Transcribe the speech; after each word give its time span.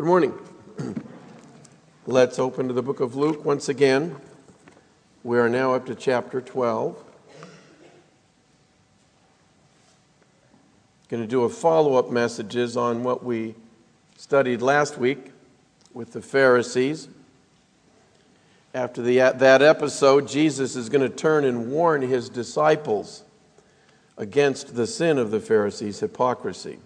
Good 0.00 0.06
morning. 0.06 0.32
Let's 2.06 2.38
open 2.38 2.68
to 2.68 2.72
the 2.72 2.80
book 2.80 3.00
of 3.00 3.16
Luke 3.16 3.44
once 3.44 3.68
again. 3.68 4.16
We 5.22 5.38
are 5.38 5.50
now 5.50 5.74
up 5.74 5.84
to 5.88 5.94
chapter 5.94 6.40
12. 6.40 6.96
Going 11.10 11.22
to 11.22 11.26
do 11.28 11.44
a 11.44 11.50
follow 11.50 11.96
up 11.96 12.10
messages 12.10 12.78
on 12.78 13.04
what 13.04 13.22
we 13.22 13.54
studied 14.16 14.62
last 14.62 14.96
week 14.96 15.32
with 15.92 16.14
the 16.14 16.22
Pharisees. 16.22 17.08
After 18.72 19.02
the, 19.02 19.18
that 19.18 19.60
episode, 19.60 20.26
Jesus 20.26 20.76
is 20.76 20.88
going 20.88 21.06
to 21.06 21.14
turn 21.14 21.44
and 21.44 21.70
warn 21.70 22.00
his 22.00 22.30
disciples 22.30 23.22
against 24.16 24.76
the 24.76 24.86
sin 24.86 25.18
of 25.18 25.30
the 25.30 25.40
Pharisees' 25.40 26.00
hypocrisy. 26.00 26.78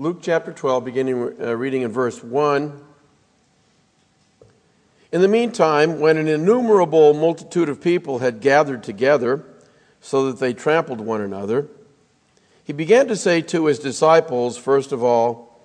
Luke 0.00 0.20
chapter 0.22 0.50
12, 0.50 0.82
beginning 0.82 1.34
uh, 1.42 1.54
reading 1.54 1.82
in 1.82 1.92
verse 1.92 2.24
1. 2.24 2.82
In 5.12 5.20
the 5.20 5.28
meantime, 5.28 6.00
when 6.00 6.16
an 6.16 6.26
innumerable 6.26 7.12
multitude 7.12 7.68
of 7.68 7.82
people 7.82 8.20
had 8.20 8.40
gathered 8.40 8.82
together 8.82 9.44
so 10.00 10.24
that 10.24 10.38
they 10.38 10.54
trampled 10.54 11.02
one 11.02 11.20
another, 11.20 11.68
he 12.64 12.72
began 12.72 13.08
to 13.08 13.14
say 13.14 13.42
to 13.42 13.66
his 13.66 13.78
disciples, 13.78 14.56
first 14.56 14.90
of 14.90 15.04
all, 15.04 15.62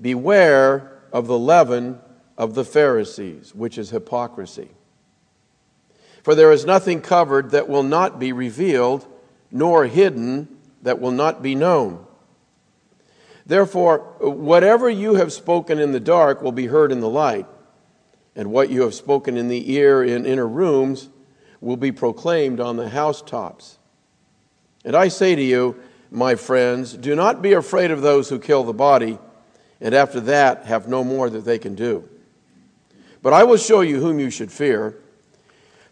Beware 0.00 0.98
of 1.12 1.26
the 1.26 1.38
leaven 1.38 2.00
of 2.38 2.54
the 2.54 2.64
Pharisees, 2.64 3.54
which 3.54 3.76
is 3.76 3.90
hypocrisy. 3.90 4.70
For 6.22 6.34
there 6.34 6.50
is 6.50 6.64
nothing 6.64 7.02
covered 7.02 7.50
that 7.50 7.68
will 7.68 7.82
not 7.82 8.18
be 8.18 8.32
revealed, 8.32 9.06
nor 9.50 9.84
hidden 9.84 10.48
that 10.80 10.98
will 10.98 11.12
not 11.12 11.42
be 11.42 11.54
known. 11.54 12.05
Therefore, 13.46 13.98
whatever 14.20 14.90
you 14.90 15.14
have 15.14 15.32
spoken 15.32 15.78
in 15.78 15.92
the 15.92 16.00
dark 16.00 16.42
will 16.42 16.52
be 16.52 16.66
heard 16.66 16.90
in 16.90 17.00
the 17.00 17.08
light, 17.08 17.46
and 18.34 18.50
what 18.50 18.70
you 18.70 18.82
have 18.82 18.94
spoken 18.94 19.36
in 19.36 19.48
the 19.48 19.72
ear 19.72 20.02
in 20.02 20.26
inner 20.26 20.48
rooms 20.48 21.08
will 21.60 21.76
be 21.76 21.92
proclaimed 21.92 22.60
on 22.60 22.76
the 22.76 22.88
housetops. 22.88 23.78
And 24.84 24.96
I 24.96 25.08
say 25.08 25.34
to 25.34 25.42
you, 25.42 25.80
my 26.10 26.34
friends, 26.34 26.94
do 26.94 27.14
not 27.14 27.40
be 27.40 27.52
afraid 27.52 27.90
of 27.90 28.02
those 28.02 28.28
who 28.28 28.38
kill 28.38 28.64
the 28.64 28.72
body, 28.72 29.18
and 29.80 29.94
after 29.94 30.20
that 30.20 30.66
have 30.66 30.88
no 30.88 31.04
more 31.04 31.30
that 31.30 31.44
they 31.44 31.58
can 31.58 31.74
do. 31.74 32.08
But 33.22 33.32
I 33.32 33.44
will 33.44 33.56
show 33.56 33.80
you 33.80 34.00
whom 34.00 34.18
you 34.18 34.30
should 34.30 34.52
fear. 34.52 34.96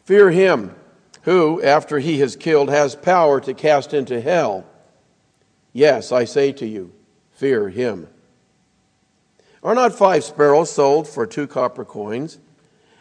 Fear 0.05 0.31
him 0.31 0.75
who, 1.23 1.62
after 1.62 1.98
he 1.98 2.19
has 2.19 2.37
killed, 2.37 2.69
has 2.69 2.95
power 2.95 3.41
to 3.41 3.55
cast 3.55 3.95
into 3.95 4.21
hell. 4.21 4.65
Yes, 5.73 6.12
I 6.12 6.25
say 6.25 6.53
to 6.53 6.67
you, 6.67 6.93
fear 7.35 7.69
him. 7.69 8.09
Are 9.63 9.75
not 9.75 9.95
five 9.95 10.25
sparrows 10.25 10.71
sold 10.71 11.09
for 11.09 11.27
two 11.27 11.47
copper 11.47 11.85
coins, 11.85 12.39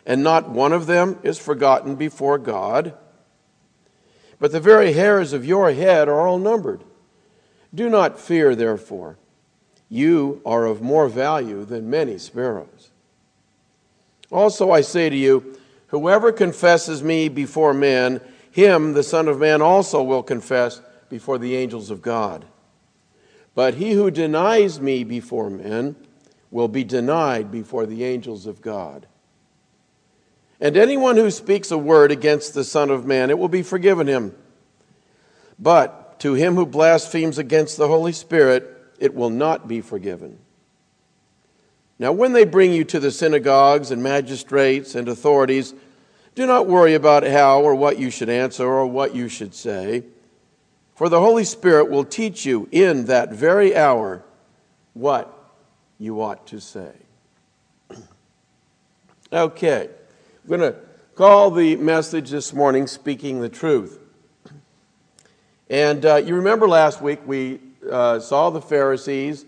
and 0.05 0.23
not 0.23 0.49
one 0.49 0.73
of 0.73 0.85
them 0.85 1.19
is 1.23 1.37
forgotten 1.37 1.95
before 1.95 2.37
God? 2.37 2.93
But 4.39 4.51
the 4.51 4.59
very 4.59 4.93
hairs 4.93 5.33
of 5.33 5.45
your 5.45 5.71
head 5.71 6.09
are 6.09 6.27
all 6.27 6.37
numbered. 6.37 6.83
Do 7.73 7.89
not 7.89 8.19
fear, 8.19 8.55
therefore. 8.55 9.17
You 9.89 10.41
are 10.45 10.65
of 10.65 10.81
more 10.81 11.07
value 11.07 11.65
than 11.65 11.89
many 11.89 12.17
sparrows. 12.17 12.89
Also, 14.31 14.71
I 14.71 14.81
say 14.81 15.09
to 15.09 15.15
you, 15.15 15.57
whoever 15.87 16.31
confesses 16.31 17.03
me 17.03 17.29
before 17.29 17.73
men, 17.73 18.19
him 18.51 18.93
the 18.93 19.03
Son 19.03 19.27
of 19.27 19.39
Man 19.39 19.61
also 19.61 20.01
will 20.01 20.23
confess 20.23 20.81
before 21.09 21.37
the 21.37 21.55
angels 21.55 21.89
of 21.89 22.01
God. 22.01 22.45
But 23.55 23.75
he 23.75 23.91
who 23.91 24.09
denies 24.09 24.79
me 24.79 25.03
before 25.03 25.49
men 25.49 25.95
will 26.49 26.67
be 26.67 26.83
denied 26.83 27.51
before 27.51 27.85
the 27.85 28.03
angels 28.03 28.45
of 28.45 28.61
God. 28.61 29.07
And 30.59 30.77
anyone 30.77 31.17
who 31.17 31.29
speaks 31.29 31.71
a 31.71 31.77
word 31.77 32.11
against 32.11 32.53
the 32.53 32.63
Son 32.63 32.89
of 32.89 33.05
Man, 33.05 33.29
it 33.29 33.37
will 33.37 33.49
be 33.49 33.63
forgiven 33.63 34.07
him. 34.07 34.35
But 35.59 36.19
to 36.21 36.33
him 36.33 36.55
who 36.55 36.65
blasphemes 36.65 37.37
against 37.37 37.77
the 37.77 37.87
Holy 37.87 38.13
Spirit, 38.13 38.69
it 38.99 39.13
will 39.13 39.29
not 39.29 39.67
be 39.67 39.81
forgiven. 39.81 40.39
Now, 41.99 42.11
when 42.11 42.33
they 42.33 42.45
bring 42.45 42.73
you 42.73 42.83
to 42.85 42.99
the 42.99 43.11
synagogues 43.11 43.91
and 43.91 44.01
magistrates 44.01 44.95
and 44.95 45.07
authorities, 45.07 45.73
do 46.35 46.47
not 46.47 46.67
worry 46.67 46.95
about 46.95 47.23
how 47.23 47.61
or 47.61 47.75
what 47.75 47.99
you 47.99 48.09
should 48.09 48.29
answer 48.29 48.65
or 48.65 48.85
what 48.85 49.13
you 49.15 49.27
should 49.27 49.53
say, 49.53 50.03
for 50.95 51.09
the 51.09 51.19
Holy 51.19 51.43
Spirit 51.43 51.89
will 51.89 52.05
teach 52.05 52.45
you 52.45 52.67
in 52.71 53.05
that 53.05 53.31
very 53.31 53.75
hour 53.75 54.23
what 54.93 55.31
you 55.97 56.21
ought 56.21 56.45
to 56.47 56.59
say. 56.59 56.91
okay, 59.33 59.89
I'm 60.43 60.49
going 60.49 60.61
to 60.61 60.75
call 61.15 61.49
the 61.51 61.75
message 61.77 62.29
this 62.29 62.53
morning 62.53 62.85
Speaking 62.85 63.41
the 63.41 63.49
Truth. 63.49 63.99
And 65.69 66.05
uh, 66.05 66.17
you 66.17 66.35
remember 66.35 66.67
last 66.67 67.01
week 67.01 67.19
we 67.25 67.59
uh, 67.89 68.19
saw 68.19 68.51
the 68.51 68.61
Pharisees 68.61 69.45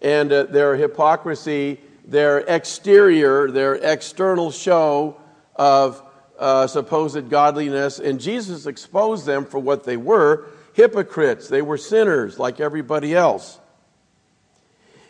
and 0.00 0.32
uh, 0.32 0.44
their 0.44 0.76
hypocrisy, 0.76 1.78
their 2.06 2.38
exterior, 2.38 3.50
their 3.50 3.74
external 3.74 4.50
show 4.50 5.20
of 5.56 6.02
uh, 6.38 6.66
supposed 6.66 7.28
godliness, 7.28 7.98
and 7.98 8.18
Jesus 8.18 8.64
exposed 8.64 9.26
them 9.26 9.44
for 9.44 9.58
what 9.58 9.84
they 9.84 9.98
were 9.98 10.46
hypocrites. 10.80 11.48
They 11.48 11.62
were 11.62 11.76
sinners 11.76 12.38
like 12.38 12.60
everybody 12.60 13.14
else. 13.14 13.58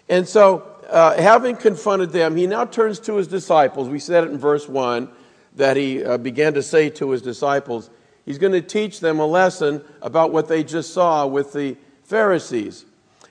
And 0.09 0.27
so, 0.27 0.67
uh, 0.89 1.21
having 1.21 1.57
confronted 1.57 2.11
them, 2.11 2.37
he 2.37 2.47
now 2.49 2.65
turns 2.65 2.99
to 3.01 3.15
his 3.15 3.29
disciples. 3.29 3.89
We 3.89 4.01
said 4.01 4.25
it 4.25 4.31
in 4.31 4.39
verse 4.39 4.69
1 4.69 5.09
that 5.55 5.77
he 5.77 6.05
uh, 6.05 6.19
began 6.19 6.55
to 6.55 6.63
say 6.63 6.91
to 6.91 7.11
his 7.11 7.23
disciples, 7.23 7.91
he's 8.27 8.39
going 8.39 8.53
to 8.53 8.61
teach 8.61 9.01
them 9.01 9.21
a 9.21 9.27
lesson 9.27 9.83
about 10.03 10.33
what 10.33 10.49
they 10.49 10.65
just 10.65 10.93
saw 10.93 11.27
with 11.27 11.53
the 11.53 11.77
Pharisees. 12.05 12.85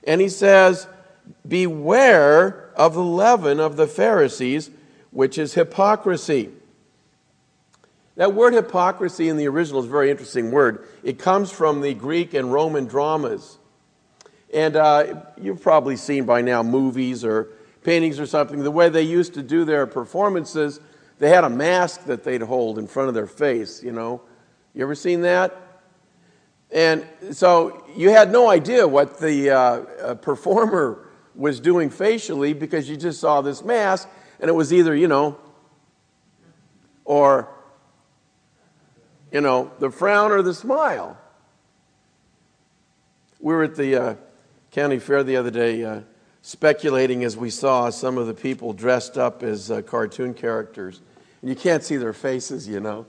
And 0.04 0.20
he 0.20 0.28
says, 0.28 0.86
Beware 1.46 2.70
of 2.76 2.94
the 2.94 3.04
leaven 3.04 3.60
of 3.60 3.76
the 3.76 3.86
Pharisees, 3.86 4.70
which 5.10 5.36
is 5.36 5.54
hypocrisy. 5.54 6.50
That 8.16 8.34
word 8.34 8.54
hypocrisy 8.54 9.28
in 9.28 9.36
the 9.36 9.48
original 9.48 9.80
is 9.80 9.86
a 9.86 9.90
very 9.90 10.10
interesting 10.10 10.50
word. 10.50 10.86
It 11.02 11.18
comes 11.18 11.50
from 11.50 11.80
the 11.80 11.94
Greek 11.94 12.34
and 12.34 12.52
Roman 12.52 12.86
dramas. 12.86 13.58
And 14.52 14.76
uh, 14.76 15.22
you've 15.40 15.62
probably 15.62 15.96
seen 15.96 16.24
by 16.24 16.42
now 16.42 16.62
movies 16.62 17.24
or 17.24 17.48
paintings 17.84 18.18
or 18.18 18.26
something. 18.26 18.62
The 18.62 18.70
way 18.70 18.88
they 18.88 19.02
used 19.02 19.34
to 19.34 19.42
do 19.42 19.64
their 19.64 19.86
performances, 19.86 20.80
they 21.18 21.28
had 21.28 21.44
a 21.44 21.48
mask 21.48 22.04
that 22.06 22.24
they'd 22.24 22.42
hold 22.42 22.78
in 22.78 22.86
front 22.86 23.08
of 23.08 23.14
their 23.14 23.28
face, 23.28 23.82
you 23.82 23.92
know. 23.92 24.20
You 24.74 24.82
ever 24.82 24.94
seen 24.94 25.22
that? 25.22 25.56
And 26.72 27.04
so 27.32 27.84
you 27.96 28.10
had 28.10 28.30
no 28.30 28.48
idea 28.48 28.86
what 28.86 29.18
the 29.18 29.50
uh, 29.50 29.56
uh, 29.56 30.14
performer 30.14 31.08
was 31.34 31.58
doing 31.58 31.90
facially 31.90 32.52
because 32.52 32.88
you 32.88 32.96
just 32.96 33.20
saw 33.20 33.40
this 33.40 33.64
mask 33.64 34.08
and 34.40 34.48
it 34.48 34.52
was 34.52 34.72
either, 34.72 34.94
you 34.94 35.08
know, 35.08 35.38
or, 37.04 37.48
you 39.32 39.40
know, 39.40 39.70
the 39.78 39.90
frown 39.90 40.32
or 40.32 40.42
the 40.42 40.54
smile. 40.54 41.16
We 43.40 43.54
were 43.54 43.64
at 43.64 43.76
the 43.76 43.96
uh, 43.96 44.14
county 44.70 44.98
fair 44.98 45.22
the 45.22 45.36
other 45.36 45.50
day 45.50 45.84
uh, 45.84 46.00
speculating 46.42 47.24
as 47.24 47.36
we 47.36 47.50
saw 47.50 47.90
some 47.90 48.18
of 48.18 48.26
the 48.26 48.34
people 48.34 48.72
dressed 48.72 49.16
up 49.16 49.42
as 49.42 49.70
uh, 49.70 49.82
cartoon 49.82 50.34
characters. 50.34 51.00
And 51.40 51.48
you 51.48 51.56
can't 51.56 51.82
see 51.82 51.96
their 51.96 52.12
faces, 52.12 52.68
you 52.68 52.80
know. 52.80 53.06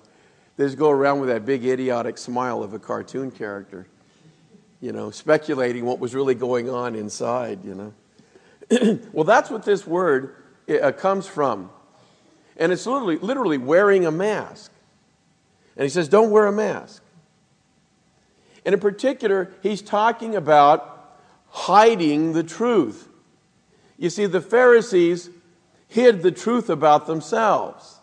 They 0.58 0.66
just 0.66 0.78
go 0.78 0.90
around 0.90 1.20
with 1.20 1.30
that 1.30 1.46
big 1.46 1.66
idiotic 1.66 2.18
smile 2.18 2.62
of 2.62 2.74
a 2.74 2.80
cartoon 2.80 3.32
character, 3.32 3.88
you 4.80 4.92
know, 4.92 5.12
speculating 5.12 5.86
what 5.86 6.00
was 6.00 6.14
really 6.14 6.36
going 6.36 6.70
on 6.70 6.96
inside, 6.96 7.64
you 7.66 7.76
know. 7.76 9.00
well, 9.12 9.24
that's 9.24 9.50
what 9.50 9.64
this 9.64 9.88
word 9.88 10.36
uh, 10.70 10.92
comes 10.92 11.26
from. 11.26 11.70
And 12.58 12.72
it's 12.72 12.86
literally, 12.86 13.18
literally 13.18 13.58
wearing 13.58 14.06
a 14.06 14.12
mask. 14.12 14.72
And 15.76 15.84
he 15.84 15.90
says, 15.90 16.08
don't 16.08 16.32
wear 16.32 16.46
a 16.46 16.52
mask. 16.52 17.04
And 18.66 18.74
in 18.74 18.80
particular, 18.80 19.52
he's 19.64 19.82
talking 19.82 20.36
about 20.36 21.18
hiding 21.50 22.34
the 22.34 22.44
truth. 22.44 23.08
You 23.98 24.10
see, 24.10 24.26
the 24.26 24.42
Pharisees 24.42 25.30
hid 25.88 26.22
the 26.22 26.32
truth 26.32 26.70
about 26.70 27.08
themselves 27.08 28.00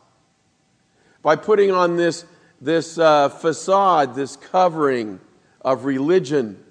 by 1.22 1.36
putting 1.36 1.70
on 1.70 1.96
this 1.96 2.24
this 2.60 2.98
uh, 2.98 3.28
facade, 3.28 4.14
this 4.14 4.36
covering 4.36 5.20
of 5.60 5.84
religion. 5.84 6.62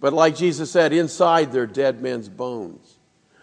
But 0.00 0.14
like 0.14 0.34
Jesus 0.34 0.70
said, 0.70 0.92
inside 0.94 1.52
they're 1.52 1.66
dead 1.66 2.00
men's 2.00 2.28
bones. 2.28 2.96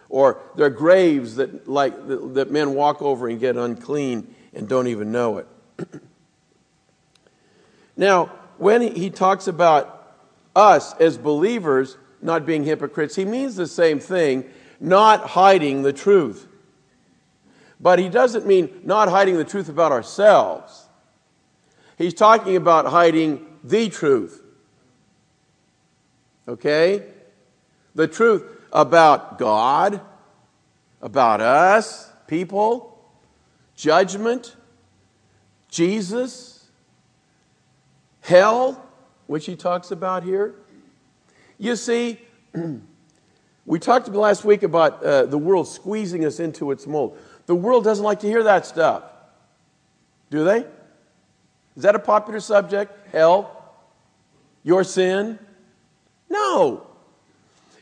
Or 0.08 0.40
they're 0.56 0.70
graves 0.70 1.36
that, 1.36 1.68
like, 1.68 1.94
that 2.08 2.50
men 2.50 2.74
walk 2.74 3.02
over 3.02 3.28
and 3.28 3.38
get 3.38 3.56
unclean 3.56 4.34
and 4.54 4.68
don't 4.68 4.88
even 4.88 5.12
know 5.12 5.38
it. 5.38 5.46
now, 7.96 8.26
when 8.58 8.82
he 8.82 9.10
talks 9.10 9.46
about 9.46 10.16
us 10.54 10.94
as 10.94 11.16
believers 11.16 11.96
not 12.20 12.44
being 12.44 12.64
hypocrites, 12.64 13.14
he 13.14 13.24
means 13.24 13.56
the 13.56 13.66
same 13.66 14.00
thing. 14.00 14.44
not 14.80 15.30
hiding 15.30 15.82
the 15.82 15.92
truth. 15.92 16.46
But 17.80 17.98
he 17.98 18.08
doesn't 18.08 18.46
mean 18.46 18.80
not 18.84 19.08
hiding 19.08 19.36
the 19.36 19.44
truth 19.44 19.68
about 19.68 19.90
ourselves. 19.90 20.86
He's 21.96 22.14
talking 22.14 22.54
about 22.54 22.86
hiding 22.86 23.44
the 23.64 23.88
truth. 23.88 24.40
Okay? 26.46 27.04
The 27.94 28.06
truth 28.06 28.44
about 28.72 29.38
God, 29.38 30.00
about 31.02 31.40
us, 31.40 32.10
people, 32.26 32.98
judgment, 33.74 34.54
Jesus, 35.70 36.66
hell, 38.20 38.86
which 39.26 39.46
he 39.46 39.56
talks 39.56 39.90
about 39.90 40.22
here. 40.22 40.54
You 41.58 41.76
see, 41.76 42.18
we 43.66 43.78
talked 43.78 44.08
last 44.08 44.44
week 44.44 44.62
about 44.62 45.02
uh, 45.02 45.26
the 45.26 45.38
world 45.38 45.68
squeezing 45.68 46.24
us 46.24 46.40
into 46.40 46.70
its 46.70 46.86
mold. 46.86 47.18
The 47.46 47.54
world 47.54 47.84
doesn't 47.84 48.04
like 48.04 48.20
to 48.20 48.26
hear 48.26 48.42
that 48.44 48.66
stuff. 48.66 49.04
Do 50.30 50.44
they? 50.44 50.58
Is 51.76 51.82
that 51.82 51.94
a 51.94 51.98
popular 51.98 52.40
subject? 52.40 52.92
Hell? 53.12 53.54
Your 54.62 54.84
sin? 54.84 55.38
No. 56.28 56.86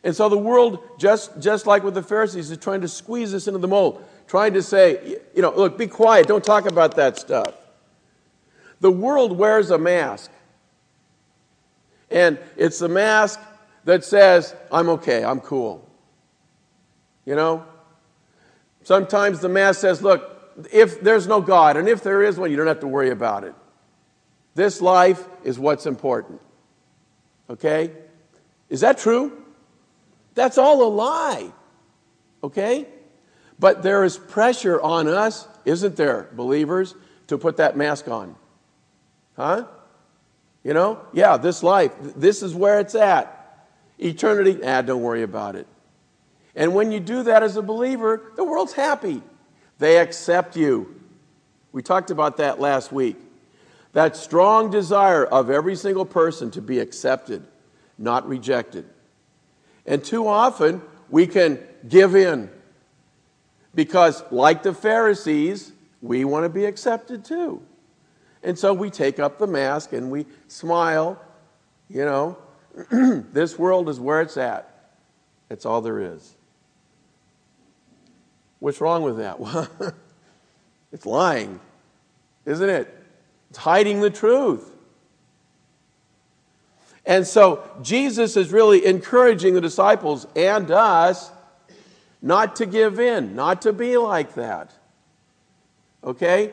And 0.04 0.14
so 0.14 0.28
the 0.28 0.38
world, 0.38 0.80
just, 0.98 1.40
just 1.40 1.66
like 1.66 1.82
with 1.82 1.94
the 1.94 2.02
Pharisees, 2.02 2.50
is 2.50 2.58
trying 2.58 2.82
to 2.82 2.88
squeeze 2.88 3.34
us 3.34 3.48
into 3.48 3.58
the 3.58 3.66
mold, 3.66 4.04
trying 4.28 4.52
to 4.54 4.62
say, 4.62 5.18
you 5.34 5.42
know, 5.42 5.50
look, 5.50 5.76
be 5.76 5.88
quiet, 5.88 6.28
don't 6.28 6.44
talk 6.44 6.66
about 6.66 6.94
that 6.96 7.18
stuff. 7.18 7.54
The 8.80 8.90
world 8.90 9.36
wears 9.36 9.70
a 9.70 9.78
mask. 9.78 10.30
And 12.10 12.38
it's 12.56 12.80
a 12.80 12.88
mask 12.88 13.40
that 13.84 14.04
says, 14.04 14.54
I'm 14.70 14.88
okay, 14.90 15.24
I'm 15.24 15.40
cool. 15.40 15.88
You 17.24 17.34
know? 17.34 17.64
Sometimes 18.82 19.40
the 19.40 19.48
mask 19.48 19.80
says, 19.80 20.02
look, 20.02 20.32
if 20.72 21.00
there's 21.00 21.26
no 21.26 21.40
God, 21.40 21.76
and 21.76 21.88
if 21.88 22.02
there 22.02 22.22
is 22.22 22.38
one, 22.38 22.50
you 22.50 22.56
don't 22.56 22.66
have 22.66 22.80
to 22.80 22.86
worry 22.86 23.10
about 23.10 23.44
it. 23.44 23.54
This 24.54 24.80
life 24.80 25.26
is 25.44 25.58
what's 25.58 25.86
important. 25.86 26.40
Okay? 27.50 27.92
Is 28.68 28.80
that 28.80 28.98
true? 28.98 29.44
That's 30.34 30.58
all 30.58 30.82
a 30.82 30.88
lie. 30.88 31.52
Okay? 32.42 32.86
But 33.58 33.82
there 33.82 34.04
is 34.04 34.18
pressure 34.18 34.80
on 34.80 35.08
us, 35.08 35.48
isn't 35.64 35.96
there, 35.96 36.28
believers, 36.32 36.94
to 37.26 37.38
put 37.38 37.56
that 37.56 37.76
mask 37.76 38.08
on. 38.08 38.36
Huh? 39.36 39.66
You 40.64 40.74
know? 40.74 41.00
Yeah, 41.12 41.36
this 41.36 41.62
life, 41.62 41.92
this 42.00 42.42
is 42.42 42.54
where 42.54 42.80
it's 42.80 42.94
at. 42.94 43.32
Eternity, 43.98 44.60
ah, 44.64 44.82
don't 44.82 45.02
worry 45.02 45.22
about 45.22 45.56
it. 45.56 45.66
And 46.54 46.74
when 46.74 46.90
you 46.90 47.00
do 47.00 47.22
that 47.24 47.42
as 47.42 47.56
a 47.56 47.62
believer, 47.62 48.32
the 48.34 48.44
world's 48.44 48.72
happy. 48.72 49.22
They 49.78 49.98
accept 49.98 50.56
you. 50.56 51.00
We 51.72 51.82
talked 51.82 52.10
about 52.10 52.38
that 52.38 52.58
last 52.58 52.90
week. 52.90 53.16
That 53.92 54.16
strong 54.16 54.70
desire 54.70 55.24
of 55.24 55.50
every 55.50 55.76
single 55.76 56.06
person 56.06 56.50
to 56.52 56.62
be 56.62 56.78
accepted, 56.80 57.46
not 57.98 58.26
rejected. 58.26 58.86
And 59.86 60.02
too 60.02 60.26
often, 60.26 60.82
we 61.10 61.26
can 61.26 61.58
give 61.86 62.16
in. 62.16 62.50
Because, 63.74 64.22
like 64.30 64.62
the 64.62 64.74
Pharisees, 64.74 65.72
we 66.00 66.24
want 66.24 66.44
to 66.44 66.48
be 66.48 66.64
accepted 66.64 67.24
too. 67.24 67.62
And 68.46 68.56
so 68.56 68.72
we 68.72 68.90
take 68.90 69.18
up 69.18 69.38
the 69.38 69.48
mask 69.48 69.92
and 69.92 70.08
we 70.08 70.24
smile. 70.46 71.20
You 71.88 72.04
know, 72.04 72.38
this 73.32 73.58
world 73.58 73.88
is 73.88 73.98
where 73.98 74.20
it's 74.20 74.36
at. 74.36 74.92
It's 75.50 75.66
all 75.66 75.80
there 75.80 76.00
is. 76.00 76.36
What's 78.60 78.80
wrong 78.80 79.02
with 79.02 79.18
that? 79.18 79.38
It's 80.92 81.04
lying, 81.04 81.60
isn't 82.46 82.70
it? 82.70 83.04
It's 83.50 83.58
hiding 83.58 84.00
the 84.00 84.08
truth. 84.08 84.72
And 87.04 87.26
so 87.26 87.68
Jesus 87.82 88.36
is 88.36 88.50
really 88.50 88.86
encouraging 88.86 89.52
the 89.52 89.60
disciples 89.60 90.26
and 90.34 90.70
us 90.70 91.32
not 92.22 92.56
to 92.56 92.66
give 92.66 92.98
in, 92.98 93.34
not 93.34 93.62
to 93.62 93.74
be 93.74 93.98
like 93.98 94.34
that. 94.36 94.72
Okay? 96.02 96.52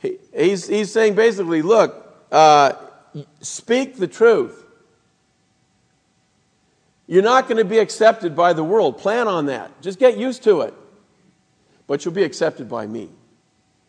He, 0.00 0.18
he's, 0.34 0.66
he's 0.66 0.92
saying 0.92 1.14
basically, 1.14 1.62
look, 1.62 2.16
uh, 2.32 2.72
speak 3.40 3.96
the 3.96 4.08
truth. 4.08 4.64
You're 7.06 7.22
not 7.22 7.48
going 7.48 7.58
to 7.58 7.64
be 7.64 7.78
accepted 7.78 8.36
by 8.36 8.52
the 8.52 8.64
world. 8.64 8.98
Plan 8.98 9.28
on 9.28 9.46
that. 9.46 9.82
Just 9.82 9.98
get 9.98 10.16
used 10.16 10.44
to 10.44 10.62
it. 10.62 10.74
But 11.86 12.04
you'll 12.04 12.14
be 12.14 12.22
accepted 12.22 12.68
by 12.68 12.86
me. 12.86 13.10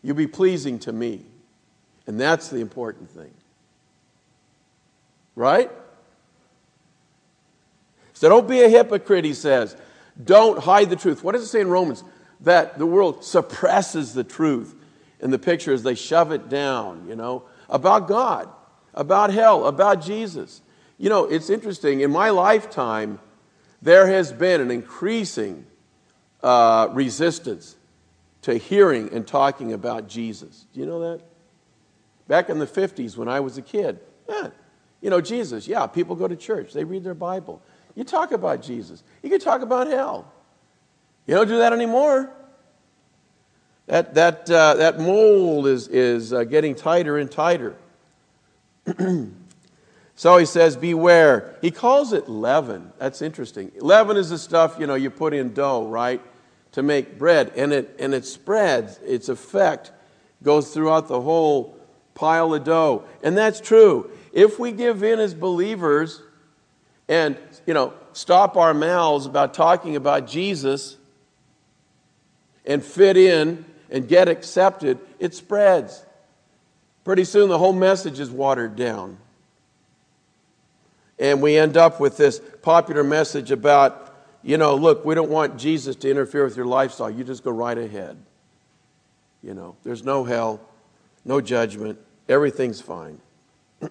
You'll 0.01 0.15
be 0.15 0.27
pleasing 0.27 0.79
to 0.79 0.91
me. 0.91 1.23
And 2.07 2.19
that's 2.19 2.49
the 2.49 2.57
important 2.57 3.11
thing. 3.11 3.31
Right? 5.35 5.71
So 8.13 8.27
don't 8.27 8.47
be 8.47 8.63
a 8.63 8.69
hypocrite, 8.69 9.23
he 9.23 9.35
says. 9.35 9.77
Don't 10.21 10.59
hide 10.59 10.89
the 10.89 10.95
truth. 10.95 11.23
What 11.23 11.33
does 11.33 11.43
it 11.43 11.47
say 11.47 11.61
in 11.61 11.69
Romans? 11.69 12.03
That 12.41 12.79
the 12.79 12.87
world 12.87 13.23
suppresses 13.23 14.15
the 14.15 14.23
truth 14.23 14.75
in 15.21 15.31
the 15.31 15.39
picture 15.39 15.71
as 15.73 15.83
they 15.83 15.95
shove 15.95 16.31
it 16.31 16.49
down, 16.49 17.05
you 17.07 17.15
know, 17.15 17.43
about 17.69 18.07
God, 18.07 18.49
about 18.93 19.31
hell, 19.31 19.67
about 19.67 20.01
Jesus. 20.01 20.61
You 20.97 21.09
know, 21.09 21.25
it's 21.25 21.49
interesting. 21.49 22.01
In 22.01 22.11
my 22.11 22.29
lifetime, 22.29 23.19
there 23.81 24.07
has 24.07 24.31
been 24.31 24.61
an 24.61 24.71
increasing 24.71 25.65
uh, 26.43 26.89
resistance 26.91 27.75
to 28.41 28.55
hearing 28.55 29.13
and 29.13 29.27
talking 29.27 29.73
about 29.73 30.07
Jesus. 30.07 30.65
Do 30.73 30.79
you 30.79 30.85
know 30.85 30.99
that? 30.99 31.21
Back 32.27 32.49
in 32.49 32.59
the 32.59 32.67
50s 32.67 33.17
when 33.17 33.27
I 33.27 33.39
was 33.39 33.57
a 33.57 33.61
kid, 33.61 33.99
you 35.01 35.09
know, 35.09 35.21
Jesus, 35.21 35.67
yeah, 35.67 35.85
people 35.87 36.15
go 36.15 36.27
to 36.27 36.35
church, 36.35 36.73
they 36.73 36.83
read 36.83 37.03
their 37.03 37.13
Bible. 37.13 37.61
You 37.95 38.03
talk 38.03 38.31
about 38.31 38.61
Jesus, 38.61 39.03
you 39.21 39.29
can 39.29 39.39
talk 39.39 39.61
about 39.61 39.87
hell. 39.87 40.31
You 41.27 41.35
don't 41.35 41.47
do 41.47 41.57
that 41.57 41.73
anymore. 41.73 42.31
That, 43.91 44.13
that, 44.13 44.49
uh, 44.49 44.75
that 44.75 45.01
mold 45.01 45.67
is, 45.67 45.89
is 45.89 46.31
uh, 46.31 46.45
getting 46.45 46.75
tighter 46.75 47.17
and 47.17 47.29
tighter. 47.29 47.75
so 50.15 50.37
he 50.37 50.45
says, 50.45 50.77
Beware. 50.77 51.57
He 51.61 51.71
calls 51.71 52.13
it 52.13 52.29
leaven. 52.29 52.93
That's 52.99 53.21
interesting. 53.21 53.69
Leaven 53.81 54.15
is 54.15 54.29
the 54.29 54.37
stuff, 54.37 54.77
you 54.79 54.87
know, 54.87 54.95
you 54.95 55.09
put 55.09 55.33
in 55.33 55.53
dough, 55.53 55.87
right, 55.87 56.21
to 56.71 56.81
make 56.81 57.19
bread. 57.19 57.51
And 57.57 57.73
it, 57.73 57.93
and 57.99 58.13
it 58.13 58.23
spreads, 58.23 58.97
its 58.99 59.27
effect 59.27 59.91
goes 60.41 60.73
throughout 60.73 61.09
the 61.09 61.19
whole 61.19 61.77
pile 62.13 62.53
of 62.53 62.63
dough. 62.63 63.03
And 63.21 63.37
that's 63.37 63.59
true. 63.59 64.09
If 64.31 64.57
we 64.57 64.71
give 64.71 65.03
in 65.03 65.19
as 65.19 65.33
believers 65.33 66.21
and, 67.09 67.37
you 67.65 67.73
know, 67.73 67.93
stop 68.13 68.55
our 68.55 68.73
mouths 68.73 69.25
about 69.25 69.53
talking 69.53 69.97
about 69.97 70.27
Jesus 70.27 70.95
and 72.65 72.81
fit 72.81 73.17
in 73.17 73.65
and 73.91 74.07
get 74.07 74.27
accepted, 74.27 74.99
it 75.19 75.35
spreads. 75.35 76.03
Pretty 77.03 77.23
soon 77.23 77.49
the 77.49 77.57
whole 77.57 77.73
message 77.73 78.19
is 78.19 78.31
watered 78.31 78.75
down. 78.75 79.17
And 81.19 81.41
we 81.41 81.57
end 81.57 81.77
up 81.77 81.99
with 81.99 82.17
this 82.17 82.41
popular 82.61 83.03
message 83.03 83.51
about, 83.51 84.15
you 84.41 84.57
know, 84.57 84.75
look, 84.75 85.05
we 85.05 85.13
don't 85.13 85.29
want 85.29 85.59
Jesus 85.59 85.95
to 85.97 86.09
interfere 86.09 86.45
with 86.45 86.55
your 86.55 86.65
lifestyle. 86.65 87.11
You 87.11 87.23
just 87.23 87.43
go 87.43 87.51
right 87.51 87.77
ahead. 87.77 88.17
You 89.43 89.53
know, 89.53 89.75
there's 89.83 90.03
no 90.03 90.23
hell, 90.23 90.61
no 91.25 91.41
judgment, 91.41 91.99
everything's 92.29 92.81
fine. 92.81 93.19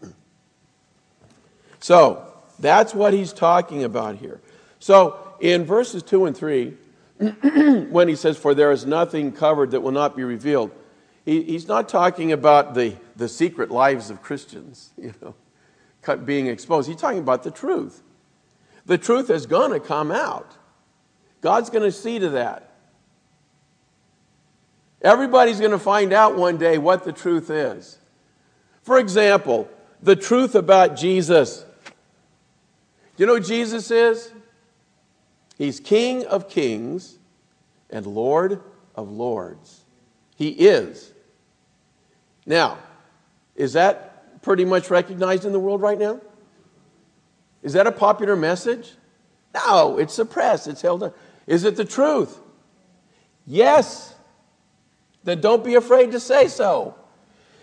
so, 1.81 2.27
that's 2.59 2.95
what 2.95 3.13
he's 3.13 3.33
talking 3.33 3.85
about 3.85 4.17
here. 4.17 4.41
So, 4.79 5.19
in 5.41 5.65
verses 5.65 6.03
2 6.03 6.27
and 6.27 6.37
3, 6.37 6.77
when 7.91 8.09
he 8.09 8.17
says, 8.17 8.39
For 8.39 8.55
there 8.55 8.73
is 8.73 8.87
nothing 8.87 9.33
covered 9.33 9.73
that 9.73 9.83
will 9.83 9.93
not 9.93 10.17
be 10.17 10.25
revealed, 10.25 10.71
he, 11.25 11.43
he's 11.43 11.69
not 11.69 11.89
talking 11.89 12.33
about 12.33 12.75
the, 12.75 12.97
the 13.17 13.29
secret 13.29 13.71
lives 13.71 14.09
of 14.11 14.23
Christians, 14.23 14.91
you 14.99 15.13
know, 15.21 15.35
being 16.17 16.47
exposed. 16.47 16.89
He's 16.89 16.97
talking 16.97 17.19
about 17.19 17.43
the 17.43 17.51
truth. 17.51 18.03
The 18.87 18.99
truth 18.99 19.29
is 19.29 19.47
going 19.47 19.73
to 19.73 19.81
come 19.81 20.11
out. 20.11 20.57
God's 21.43 21.71
going 21.71 21.85
to 21.85 21.93
see 21.93 22.19
to 22.19 22.31
that. 22.31 22.73
Everybody's 25.03 25.59
going 25.59 25.71
to 25.71 25.79
find 25.79 26.13
out 26.13 26.37
one 26.37 26.57
day 26.57 26.79
what 26.79 27.05
the 27.05 27.13
truth 27.13 27.51
is. 27.51 27.99
For 28.83 28.99
example, 28.99 29.69
the 30.03 30.17
truth 30.17 30.55
about 30.55 30.97
Jesus. 30.97 31.65
You 33.17 33.27
know 33.27 33.37
who 33.37 33.41
Jesus 33.41 33.91
is? 33.91 34.33
He's 35.61 35.79
King 35.79 36.25
of 36.25 36.49
kings 36.49 37.19
and 37.91 38.07
Lord 38.07 38.63
of 38.95 39.11
lords. 39.11 39.83
He 40.35 40.49
is. 40.49 41.13
Now, 42.47 42.79
is 43.55 43.75
that 43.75 44.41
pretty 44.41 44.65
much 44.65 44.89
recognized 44.89 45.45
in 45.45 45.53
the 45.53 45.61
world 45.61 45.83
right 45.83 45.99
now? 45.99 46.19
Is 47.63 47.75
that 47.75 47.87
a 47.87 47.93
popular 47.93 48.37
message? 48.37 48.93
No, 49.55 49.99
it's 49.99 50.15
suppressed, 50.15 50.67
it's 50.67 50.81
held 50.81 51.03
up. 51.03 51.19
Is 51.47 51.65
it 51.65 51.77
the 51.77 51.85
truth? 51.85 52.39
Yes. 53.47 54.15
Then 55.25 55.43
don't 55.43 55.63
be 55.63 55.75
afraid 55.75 56.13
to 56.13 56.21
say 56.21 56.49
so. 56.49 56.95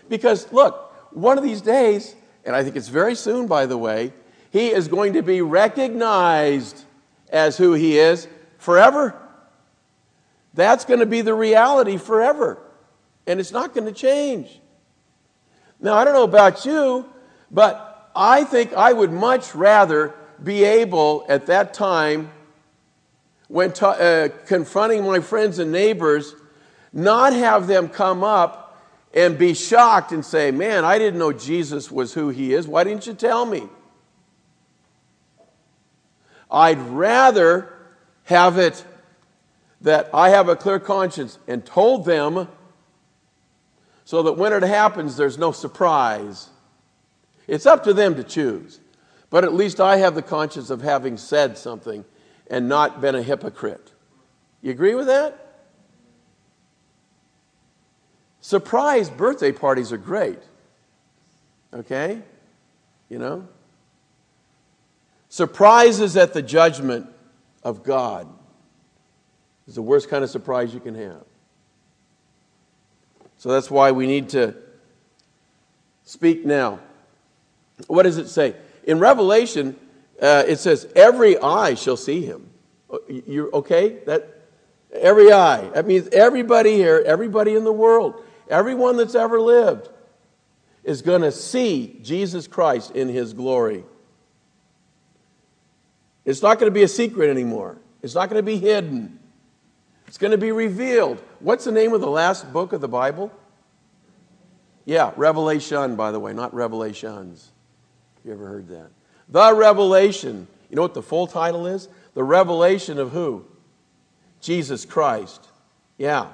Because 0.08 0.52
look, 0.52 0.94
one 1.10 1.36
of 1.36 1.42
these 1.42 1.62
days, 1.62 2.14
and 2.44 2.54
I 2.54 2.62
think 2.62 2.76
it's 2.76 2.86
very 2.86 3.16
soon, 3.16 3.48
by 3.48 3.66
the 3.66 3.76
way, 3.76 4.12
he 4.52 4.68
is 4.68 4.86
going 4.86 5.14
to 5.14 5.22
be 5.22 5.42
recognized 5.42 6.84
as 7.30 7.56
who 7.56 7.72
he 7.72 7.98
is 7.98 8.28
forever. 8.58 9.14
That's 10.54 10.84
going 10.84 11.00
to 11.00 11.06
be 11.06 11.20
the 11.20 11.34
reality 11.34 11.96
forever. 11.96 12.58
And 13.26 13.38
it's 13.40 13.52
not 13.52 13.74
going 13.74 13.86
to 13.86 13.92
change. 13.92 14.60
Now, 15.80 15.94
I 15.94 16.04
don't 16.04 16.14
know 16.14 16.24
about 16.24 16.64
you, 16.64 17.08
but 17.50 18.10
I 18.16 18.44
think 18.44 18.72
I 18.72 18.92
would 18.92 19.12
much 19.12 19.54
rather 19.54 20.14
be 20.42 20.64
able 20.64 21.24
at 21.28 21.46
that 21.46 21.74
time, 21.74 22.30
when 23.48 23.72
ta- 23.72 23.90
uh, 23.92 24.28
confronting 24.46 25.04
my 25.04 25.20
friends 25.20 25.58
and 25.58 25.72
neighbors, 25.72 26.34
not 26.92 27.32
have 27.32 27.66
them 27.66 27.88
come 27.88 28.24
up 28.24 28.68
and 29.14 29.38
be 29.38 29.54
shocked 29.54 30.12
and 30.12 30.24
say, 30.24 30.50
Man, 30.50 30.84
I 30.84 30.98
didn't 30.98 31.18
know 31.18 31.32
Jesus 31.32 31.90
was 31.90 32.14
who 32.14 32.28
he 32.28 32.52
is. 32.52 32.66
Why 32.66 32.84
didn't 32.84 33.06
you 33.06 33.14
tell 33.14 33.46
me? 33.46 33.68
I'd 36.50 36.80
rather 36.80 37.72
have 38.24 38.58
it 38.58 38.84
that 39.80 40.10
I 40.12 40.30
have 40.30 40.48
a 40.48 40.56
clear 40.56 40.78
conscience 40.78 41.38
and 41.46 41.64
told 41.64 42.04
them 42.04 42.48
so 44.04 44.22
that 44.22 44.32
when 44.32 44.52
it 44.52 44.62
happens, 44.62 45.16
there's 45.16 45.38
no 45.38 45.52
surprise. 45.52 46.48
It's 47.46 47.66
up 47.66 47.84
to 47.84 47.92
them 47.92 48.14
to 48.16 48.24
choose. 48.24 48.80
But 49.30 49.44
at 49.44 49.52
least 49.52 49.80
I 49.80 49.98
have 49.98 50.14
the 50.14 50.22
conscience 50.22 50.70
of 50.70 50.80
having 50.80 51.16
said 51.16 51.58
something 51.58 52.04
and 52.50 52.68
not 52.68 53.00
been 53.00 53.14
a 53.14 53.22
hypocrite. 53.22 53.92
You 54.62 54.70
agree 54.70 54.94
with 54.94 55.06
that? 55.06 55.48
Surprise 58.40 59.10
birthday 59.10 59.52
parties 59.52 59.92
are 59.92 59.98
great. 59.98 60.38
Okay? 61.74 62.22
You 63.10 63.18
know? 63.18 63.48
Surprises 65.28 66.16
at 66.16 66.32
the 66.32 66.42
judgment 66.42 67.06
of 67.62 67.82
God 67.82 68.28
is 69.66 69.74
the 69.74 69.82
worst 69.82 70.08
kind 70.08 70.24
of 70.24 70.30
surprise 70.30 70.72
you 70.72 70.80
can 70.80 70.94
have. 70.94 71.24
So 73.36 73.50
that's 73.50 73.70
why 73.70 73.92
we 73.92 74.06
need 74.06 74.30
to 74.30 74.54
speak 76.04 76.44
now. 76.44 76.80
What 77.86 78.04
does 78.04 78.16
it 78.16 78.28
say? 78.28 78.56
In 78.84 78.98
Revelation, 78.98 79.76
uh, 80.20 80.44
it 80.46 80.58
says, 80.58 80.90
Every 80.96 81.38
eye 81.38 81.74
shall 81.74 81.96
see 81.96 82.24
him. 82.24 82.48
Uh, 82.90 82.96
you 83.08 83.50
okay? 83.52 83.98
That 84.06 84.38
every 84.92 85.32
eye. 85.32 85.68
That 85.74 85.86
means 85.86 86.08
everybody 86.08 86.74
here, 86.74 87.02
everybody 87.06 87.54
in 87.54 87.64
the 87.64 87.72
world, 87.72 88.24
everyone 88.48 88.96
that's 88.96 89.14
ever 89.14 89.40
lived 89.40 89.88
is 90.82 91.02
going 91.02 91.22
to 91.22 91.30
see 91.30 92.00
Jesus 92.02 92.46
Christ 92.46 92.92
in 92.92 93.08
his 93.08 93.34
glory. 93.34 93.84
It's 96.28 96.42
not 96.42 96.58
going 96.58 96.70
to 96.70 96.74
be 96.74 96.82
a 96.82 96.88
secret 96.88 97.30
anymore. 97.30 97.78
It's 98.02 98.14
not 98.14 98.28
going 98.28 98.38
to 98.38 98.42
be 98.42 98.58
hidden. 98.58 99.18
It's 100.06 100.18
going 100.18 100.32
to 100.32 100.36
be 100.36 100.52
revealed. 100.52 101.22
What's 101.40 101.64
the 101.64 101.72
name 101.72 101.94
of 101.94 102.02
the 102.02 102.10
last 102.10 102.52
book 102.52 102.74
of 102.74 102.82
the 102.82 102.88
Bible? 102.88 103.32
Yeah, 104.84 105.12
Revelation, 105.16 105.96
by 105.96 106.10
the 106.10 106.20
way, 106.20 106.34
not 106.34 106.52
Revelations. 106.52 107.50
You 108.26 108.34
ever 108.34 108.46
heard 108.46 108.68
that? 108.68 108.90
The 109.30 109.54
Revelation. 109.54 110.46
You 110.68 110.76
know 110.76 110.82
what 110.82 110.92
the 110.92 111.02
full 111.02 111.28
title 111.28 111.66
is? 111.66 111.88
The 112.12 112.24
Revelation 112.24 112.98
of 112.98 113.12
who? 113.12 113.46
Jesus 114.42 114.84
Christ. 114.84 115.48
Yeah. 115.96 116.26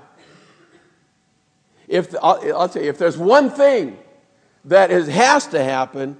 If 1.86 2.16
I'll, 2.20 2.62
I'll, 2.62 2.68
tell 2.68 2.82
you, 2.82 2.88
if 2.88 2.98
there's 2.98 3.16
one 3.16 3.48
thing 3.48 3.96
that 4.64 4.90
is, 4.90 5.06
has 5.06 5.46
to 5.48 5.62
happen, 5.62 6.16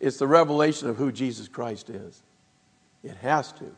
it's 0.00 0.18
the 0.18 0.26
revelation 0.26 0.90
of 0.90 0.98
who 0.98 1.10
Jesus 1.10 1.48
Christ 1.48 1.88
is. 1.88 2.22
It 3.02 3.16
has 3.16 3.52
to. 3.52 3.76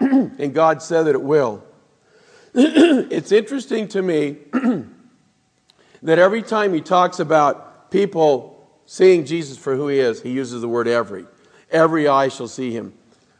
and 0.00 0.54
God 0.54 0.82
said 0.82 1.04
that 1.04 1.14
it 1.14 1.22
will. 1.22 1.64
it's 2.54 3.32
interesting 3.32 3.88
to 3.88 4.02
me 4.02 4.38
that 6.02 6.18
every 6.18 6.42
time 6.42 6.72
he 6.72 6.80
talks 6.80 7.20
about 7.20 7.90
people 7.90 8.68
seeing 8.86 9.24
Jesus 9.24 9.58
for 9.58 9.74
who 9.74 9.88
he 9.88 9.98
is, 9.98 10.22
he 10.22 10.30
uses 10.30 10.62
the 10.62 10.68
word 10.68 10.88
every. 10.88 11.26
Every 11.70 12.08
eye 12.08 12.28
shall 12.28 12.48
see 12.48 12.70
him. 12.70 12.94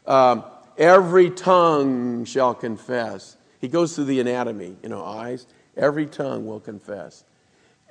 Um, 0.05 0.43
every 0.77 1.29
tongue 1.29 2.25
shall 2.25 2.53
confess. 2.53 3.37
He 3.59 3.67
goes 3.67 3.95
through 3.95 4.05
the 4.05 4.19
anatomy, 4.19 4.75
you 4.83 4.89
know, 4.89 5.03
eyes. 5.03 5.47
Every 5.75 6.05
tongue 6.05 6.45
will 6.45 6.59
confess. 6.59 7.23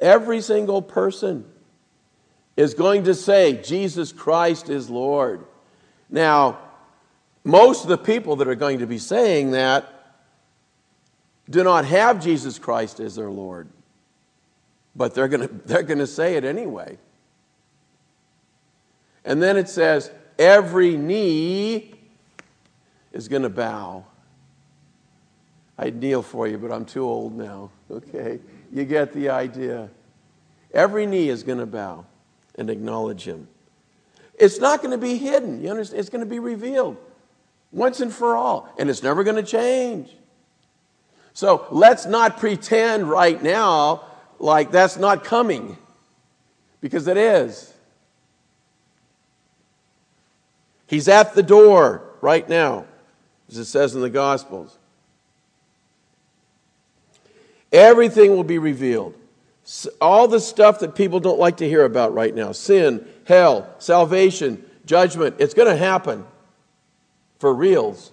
Every 0.00 0.40
single 0.40 0.82
person 0.82 1.44
is 2.56 2.75
going 2.75 3.04
to 3.04 3.14
say, 3.14 3.60
Jesus 3.62 4.12
Christ 4.12 4.68
is 4.68 4.90
Lord. 4.90 5.44
Now, 6.08 6.58
most 7.46 7.84
of 7.84 7.88
the 7.88 7.96
people 7.96 8.34
that 8.36 8.48
are 8.48 8.56
going 8.56 8.80
to 8.80 8.88
be 8.88 8.98
saying 8.98 9.52
that 9.52 9.88
do 11.48 11.62
not 11.62 11.84
have 11.84 12.20
Jesus 12.20 12.58
Christ 12.58 12.98
as 12.98 13.14
their 13.14 13.30
Lord, 13.30 13.68
but 14.96 15.14
they're 15.14 15.28
going 15.28 15.48
to, 15.48 15.54
they're 15.64 15.84
going 15.84 16.00
to 16.00 16.08
say 16.08 16.34
it 16.34 16.44
anyway. 16.44 16.98
And 19.24 19.40
then 19.40 19.56
it 19.56 19.68
says, 19.68 20.10
every 20.40 20.96
knee 20.96 21.94
is 23.12 23.28
going 23.28 23.42
to 23.42 23.48
bow. 23.48 24.04
I'd 25.78 25.94
kneel 25.94 26.22
for 26.22 26.48
you, 26.48 26.58
but 26.58 26.72
I'm 26.72 26.84
too 26.84 27.04
old 27.04 27.34
now. 27.36 27.70
Okay? 27.88 28.40
You 28.72 28.84
get 28.84 29.12
the 29.12 29.28
idea. 29.28 29.88
Every 30.74 31.06
knee 31.06 31.28
is 31.28 31.44
going 31.44 31.58
to 31.58 31.66
bow 31.66 32.04
and 32.56 32.68
acknowledge 32.68 33.22
him. 33.22 33.46
It's 34.34 34.58
not 34.58 34.82
going 34.82 34.90
to 34.90 34.98
be 34.98 35.16
hidden. 35.16 35.62
You 35.62 35.70
understand? 35.70 36.00
It's 36.00 36.10
going 36.10 36.24
to 36.24 36.28
be 36.28 36.40
revealed 36.40 36.96
once 37.76 38.00
and 38.00 38.12
for 38.12 38.35
all, 38.35 38.68
and 38.78 38.88
it's 38.88 39.02
never 39.02 39.23
going 39.23 39.37
to 39.37 39.42
change. 39.42 40.09
So 41.35 41.66
let's 41.71 42.06
not 42.06 42.38
pretend 42.38 43.09
right 43.09 43.40
now 43.40 44.02
like 44.38 44.71
that's 44.71 44.97
not 44.97 45.23
coming, 45.23 45.76
because 46.80 47.06
it 47.06 47.18
is. 47.18 47.75
He's 50.87 51.06
at 51.06 51.35
the 51.35 51.42
door 51.42 52.02
right 52.23 52.49
now, 52.49 52.87
as 53.50 53.59
it 53.59 53.66
says 53.66 53.95
in 53.95 54.00
the 54.00 54.11
Gospels. 54.11 54.78
Everything 57.73 58.30
will 58.30 58.45
be 58.45 58.59
revealed. 58.59 59.14
All 60.00 60.28
the 60.28 60.40
stuff 60.40 60.78
that 60.78 60.95
people 60.95 61.21
don't 61.21 61.38
like 61.38 61.59
to 61.59 61.68
hear 61.68 61.85
about 61.85 62.14
right 62.14 62.35
now 62.35 62.52
sin, 62.52 63.06
hell, 63.26 63.68
salvation, 63.78 64.64
judgment 64.87 65.35
it's 65.38 65.52
going 65.52 65.68
to 65.68 65.76
happen 65.76 66.25
for 67.38 67.55
reals. 67.55 68.12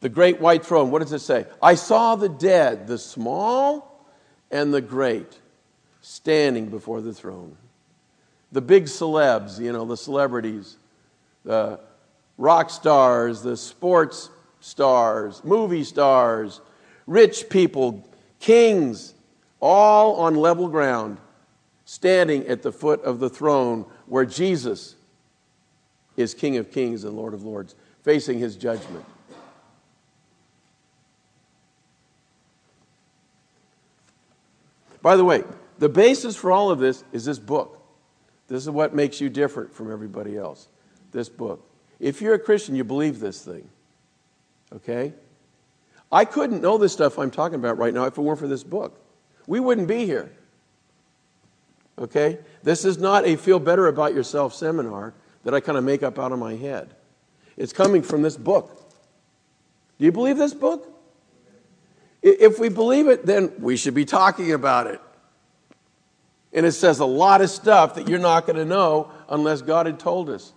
The 0.00 0.08
great 0.08 0.40
white 0.40 0.64
throne, 0.64 0.90
what 0.90 1.02
does 1.02 1.12
it 1.12 1.20
say? 1.20 1.46
I 1.60 1.74
saw 1.74 2.14
the 2.16 2.28
dead, 2.28 2.86
the 2.86 2.98
small 2.98 4.06
and 4.50 4.72
the 4.72 4.80
great, 4.80 5.38
standing 6.00 6.66
before 6.68 7.00
the 7.00 7.12
throne 7.12 7.56
the 8.52 8.60
big 8.60 8.84
celebs, 8.84 9.58
you 9.60 9.72
know, 9.72 9.84
the 9.84 9.96
celebrities, 9.96 10.76
the 11.44 11.80
rock 12.36 12.70
stars, 12.70 13.42
the 13.42 13.56
sports 13.56 14.30
stars, 14.60 15.42
movie 15.44 15.84
stars, 15.84 16.60
rich 17.06 17.48
people, 17.50 18.08
kings, 18.40 19.14
all 19.60 20.16
on 20.16 20.34
level 20.34 20.68
ground, 20.68 21.18
standing 21.84 22.46
at 22.46 22.62
the 22.62 22.72
foot 22.72 23.02
of 23.02 23.18
the 23.18 23.28
throne 23.28 23.84
where 24.06 24.24
Jesus 24.24 24.94
is 26.18 26.34
King 26.34 26.56
of 26.56 26.70
Kings 26.72 27.04
and 27.04 27.16
Lord 27.16 27.32
of 27.32 27.44
Lords, 27.44 27.76
facing 28.02 28.40
his 28.40 28.56
judgment. 28.56 29.04
By 35.00 35.16
the 35.16 35.24
way, 35.24 35.44
the 35.78 35.88
basis 35.88 36.34
for 36.34 36.50
all 36.50 36.70
of 36.70 36.80
this 36.80 37.04
is 37.12 37.24
this 37.24 37.38
book. 37.38 37.80
This 38.48 38.64
is 38.64 38.70
what 38.70 38.94
makes 38.94 39.20
you 39.20 39.28
different 39.28 39.72
from 39.72 39.92
everybody 39.92 40.36
else. 40.36 40.68
This 41.12 41.28
book. 41.28 41.64
If 42.00 42.20
you're 42.20 42.34
a 42.34 42.38
Christian, 42.38 42.74
you 42.74 42.82
believe 42.82 43.20
this 43.20 43.44
thing. 43.44 43.68
Okay? 44.74 45.12
I 46.10 46.24
couldn't 46.24 46.60
know 46.60 46.78
this 46.78 46.92
stuff 46.92 47.16
I'm 47.18 47.30
talking 47.30 47.54
about 47.54 47.78
right 47.78 47.94
now 47.94 48.06
if 48.06 48.18
it 48.18 48.20
weren't 48.20 48.40
for 48.40 48.48
this 48.48 48.64
book. 48.64 49.00
We 49.46 49.60
wouldn't 49.60 49.86
be 49.86 50.04
here. 50.04 50.32
Okay? 51.96 52.38
This 52.64 52.84
is 52.84 52.98
not 52.98 53.24
a 53.24 53.36
feel 53.36 53.60
better 53.60 53.86
about 53.86 54.14
yourself 54.14 54.52
seminar 54.52 55.14
that 55.48 55.54
I 55.54 55.60
kind 55.60 55.78
of 55.78 55.84
make 55.84 56.02
up 56.02 56.18
out 56.18 56.30
of 56.30 56.38
my 56.38 56.56
head. 56.56 56.90
It's 57.56 57.72
coming 57.72 58.02
from 58.02 58.20
this 58.20 58.36
book. 58.36 58.92
Do 59.98 60.04
you 60.04 60.12
believe 60.12 60.36
this 60.36 60.52
book? 60.52 60.86
If 62.20 62.58
we 62.58 62.68
believe 62.68 63.08
it, 63.08 63.24
then 63.24 63.54
we 63.58 63.78
should 63.78 63.94
be 63.94 64.04
talking 64.04 64.52
about 64.52 64.88
it. 64.88 65.00
And 66.52 66.66
it 66.66 66.72
says 66.72 66.98
a 66.98 67.06
lot 67.06 67.40
of 67.40 67.48
stuff 67.48 67.94
that 67.94 68.10
you're 68.10 68.18
not 68.18 68.44
going 68.44 68.56
to 68.56 68.66
know 68.66 69.10
unless 69.30 69.62
God 69.62 69.86
had 69.86 69.98
told 69.98 70.28
us. 70.28 70.52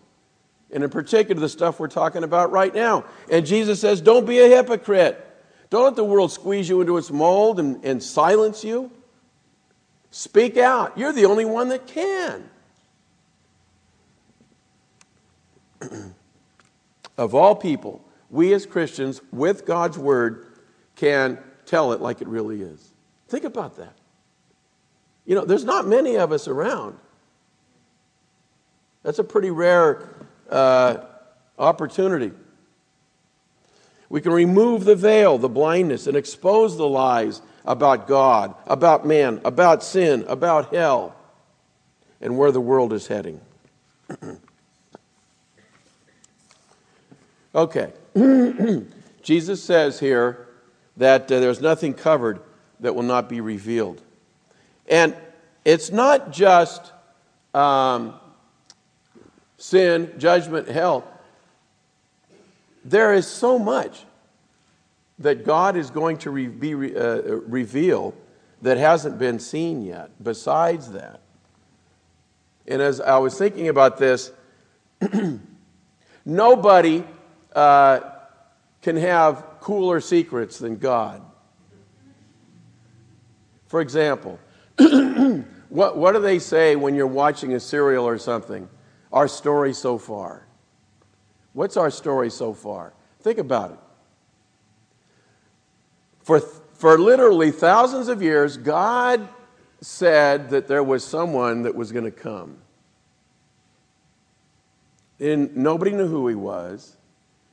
And 0.74 0.84
in 0.84 0.90
particular, 0.90 1.40
the 1.40 1.48
stuff 1.48 1.80
we're 1.80 1.88
talking 1.88 2.26
about 2.26 2.52
right 2.52 2.76
now. 2.76 3.06
And 3.32 3.46
Jesus 3.46 3.80
says, 3.80 4.02
Don't 4.02 4.28
be 4.28 4.40
a 4.40 4.50
hypocrite. 4.50 5.26
Don't 5.70 5.86
let 5.86 5.96
the 5.96 6.04
world 6.04 6.34
squeeze 6.34 6.68
you 6.68 6.82
into 6.82 6.98
its 6.98 7.12
mold 7.12 7.62
and, 7.62 7.82
and 7.86 8.04
silence 8.04 8.62
you. 8.66 8.92
Speak 10.10 10.58
out. 10.58 10.98
You're 10.98 11.14
the 11.14 11.28
only 11.28 11.46
one 11.46 11.70
that 11.70 11.88
can. 11.88 12.51
of 17.18 17.36
all 17.36 17.56
people, 17.56 18.04
we 18.30 18.54
as 18.54 18.66
Christians, 18.66 19.22
with 19.32 19.66
God's 19.66 19.98
word, 19.98 20.48
can 20.96 21.38
tell 21.66 21.94
it 21.94 22.02
like 22.02 22.22
it 22.22 22.28
really 22.28 22.62
is. 22.62 22.92
Think 23.28 23.44
about 23.44 23.78
that. 23.78 23.94
You 25.26 25.36
know, 25.36 25.46
there's 25.46 25.64
not 25.64 25.88
many 25.88 26.16
of 26.16 26.32
us 26.32 26.48
around. 26.48 26.98
That's 29.04 29.20
a 29.20 29.24
pretty 29.24 29.50
rare 29.50 30.08
uh, 30.50 30.98
opportunity. 31.58 32.32
We 34.10 34.22
can 34.22 34.34
remove 34.34 34.84
the 34.84 34.96
veil, 34.96 35.38
the 35.38 35.50
blindness, 35.50 36.06
and 36.08 36.18
expose 36.18 36.76
the 36.78 36.88
lies 36.88 37.42
about 37.66 38.08
God, 38.08 38.56
about 38.66 39.06
man, 39.06 39.40
about 39.46 39.84
sin, 39.84 40.26
about 40.28 40.74
hell, 40.74 41.16
and 42.20 42.38
where 42.38 42.52
the 42.52 42.62
world 42.62 42.92
is 42.92 43.08
heading. 43.08 43.40
Okay. 47.54 47.94
Jesus 49.22 49.64
says 49.64 50.00
here 50.00 50.48
that 50.98 51.32
uh, 51.32 51.40
there's 51.40 51.62
nothing 51.62 51.94
covered 51.94 52.40
that 52.80 52.96
will 52.96 53.04
not 53.04 53.30
be 53.30 53.42
revealed. 53.42 54.02
And 54.88 55.16
it's 55.64 55.92
not 55.92 56.32
just 56.32 56.92
um, 57.54 58.16
sin, 59.58 60.14
judgment, 60.18 60.68
hell. 60.68 61.08
There 62.84 63.14
is 63.14 63.28
so 63.28 63.60
much 63.60 64.04
that 65.20 65.46
God 65.46 65.76
is 65.76 65.92
going 65.92 66.18
to 66.20 66.32
re- 66.32 66.48
be 66.48 66.74
re- 66.74 66.96
uh, 66.96 67.22
reveal 67.48 68.16
that 68.64 68.78
hasn't 68.78 69.20
been 69.20 69.40
seen 69.40 69.84
yet, 69.84 70.12
besides 70.22 70.92
that. 70.92 71.22
And 72.68 72.82
as 72.82 73.02
I 73.02 73.18
was 73.18 73.38
thinking 73.38 73.70
about 73.70 73.98
this, 73.98 74.32
nobody 76.26 77.04
uh, 77.54 78.00
can 78.82 78.96
have 78.98 79.44
cooler 79.60 80.02
secrets 80.02 80.60
than 80.60 80.78
God. 80.78 81.22
For 83.68 83.82
example, 83.82 84.40
what, 85.70 85.98
what 85.98 86.14
do 86.14 86.22
they 86.22 86.40
say 86.40 86.76
when 86.76 86.96
you're 86.96 87.08
watching 87.08 87.54
a 87.54 87.60
serial 87.60 88.06
or 88.06 88.18
something? 88.18 88.68
Our 89.14 89.28
story 89.28 89.74
so 89.74 89.98
far. 89.98 90.46
What's 91.54 91.78
our 91.78 91.92
story 91.92 92.30
so 92.30 92.54
far? 92.54 92.94
Think 93.22 93.38
about 93.38 93.72
it. 93.72 93.80
For, 96.24 96.40
for 96.40 96.98
literally 96.98 97.52
thousands 97.52 98.08
of 98.08 98.22
years, 98.22 98.58
God 98.58 99.28
said 99.82 100.50
that 100.52 100.68
there 100.68 100.84
was 100.84 101.04
someone 101.04 101.64
that 101.64 101.76
was 101.76 101.92
going 101.92 102.06
to 102.06 102.12
come. 102.12 102.58
And 105.20 105.56
nobody 105.56 105.92
knew 105.92 106.08
who 106.08 106.28
he 106.28 106.36
was. 106.36 106.98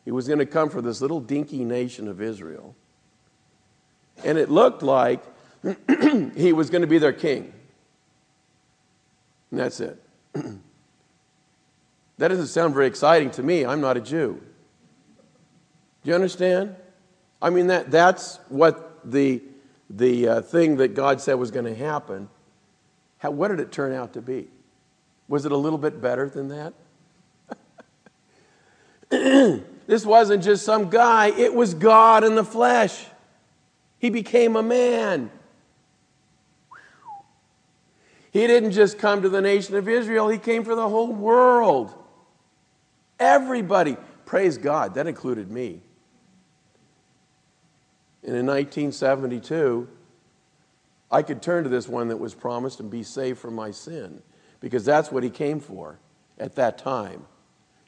He 0.08 0.12
was 0.12 0.26
going 0.26 0.38
to 0.38 0.46
come 0.46 0.70
for 0.70 0.80
this 0.80 1.02
little 1.02 1.20
dinky 1.20 1.66
nation 1.66 2.08
of 2.08 2.22
Israel. 2.22 2.74
And 4.24 4.38
it 4.38 4.50
looked 4.50 4.82
like 4.82 5.22
he 6.34 6.54
was 6.54 6.70
going 6.70 6.80
to 6.80 6.86
be 6.88 6.96
their 6.96 7.12
king. 7.12 7.52
And 9.50 9.60
that's 9.60 9.80
it. 9.80 10.02
that 10.32 10.58
doesn't 12.16 12.46
sound 12.46 12.72
very 12.72 12.86
exciting 12.86 13.30
to 13.32 13.42
me. 13.42 13.66
I'm 13.66 13.82
not 13.82 13.98
a 13.98 14.00
Jew. 14.00 14.40
Do 16.02 16.08
you 16.08 16.14
understand? 16.14 16.74
I 17.42 17.50
mean, 17.50 17.66
that, 17.66 17.90
that's 17.90 18.40
what 18.48 19.00
the, 19.04 19.42
the 19.90 20.26
uh, 20.26 20.40
thing 20.40 20.78
that 20.78 20.94
God 20.94 21.20
said 21.20 21.34
was 21.34 21.50
going 21.50 21.66
to 21.66 21.74
happen. 21.74 22.30
How, 23.18 23.30
what 23.30 23.48
did 23.48 23.60
it 23.60 23.72
turn 23.72 23.92
out 23.92 24.14
to 24.14 24.22
be? 24.22 24.48
Was 25.28 25.44
it 25.44 25.52
a 25.52 25.56
little 25.58 25.76
bit 25.78 26.00
better 26.00 26.30
than 26.30 26.72
that? 29.10 29.64
this 29.88 30.04
wasn't 30.04 30.44
just 30.44 30.66
some 30.66 30.90
guy, 30.90 31.28
it 31.28 31.54
was 31.54 31.72
God 31.72 32.22
in 32.22 32.34
the 32.34 32.44
flesh. 32.44 33.06
He 33.98 34.10
became 34.10 34.54
a 34.54 34.62
man. 34.62 35.30
He 38.30 38.46
didn't 38.46 38.72
just 38.72 38.98
come 38.98 39.22
to 39.22 39.30
the 39.30 39.40
nation 39.40 39.74
of 39.76 39.88
Israel, 39.88 40.28
he 40.28 40.36
came 40.36 40.62
for 40.62 40.74
the 40.74 40.86
whole 40.86 41.12
world. 41.12 41.94
Everybody. 43.18 43.96
Praise 44.26 44.58
God. 44.58 44.94
That 44.94 45.06
included 45.06 45.50
me. 45.50 45.80
And 48.22 48.36
in 48.36 48.44
1972, 48.44 49.88
I 51.10 51.22
could 51.22 51.40
turn 51.40 51.64
to 51.64 51.70
this 51.70 51.88
one 51.88 52.08
that 52.08 52.18
was 52.18 52.34
promised 52.34 52.78
and 52.78 52.90
be 52.90 53.02
saved 53.02 53.38
from 53.38 53.54
my 53.54 53.70
sin 53.70 54.22
because 54.60 54.84
that's 54.84 55.10
what 55.10 55.22
he 55.24 55.30
came 55.30 55.60
for 55.60 55.98
at 56.38 56.56
that 56.56 56.76
time. 56.76 57.24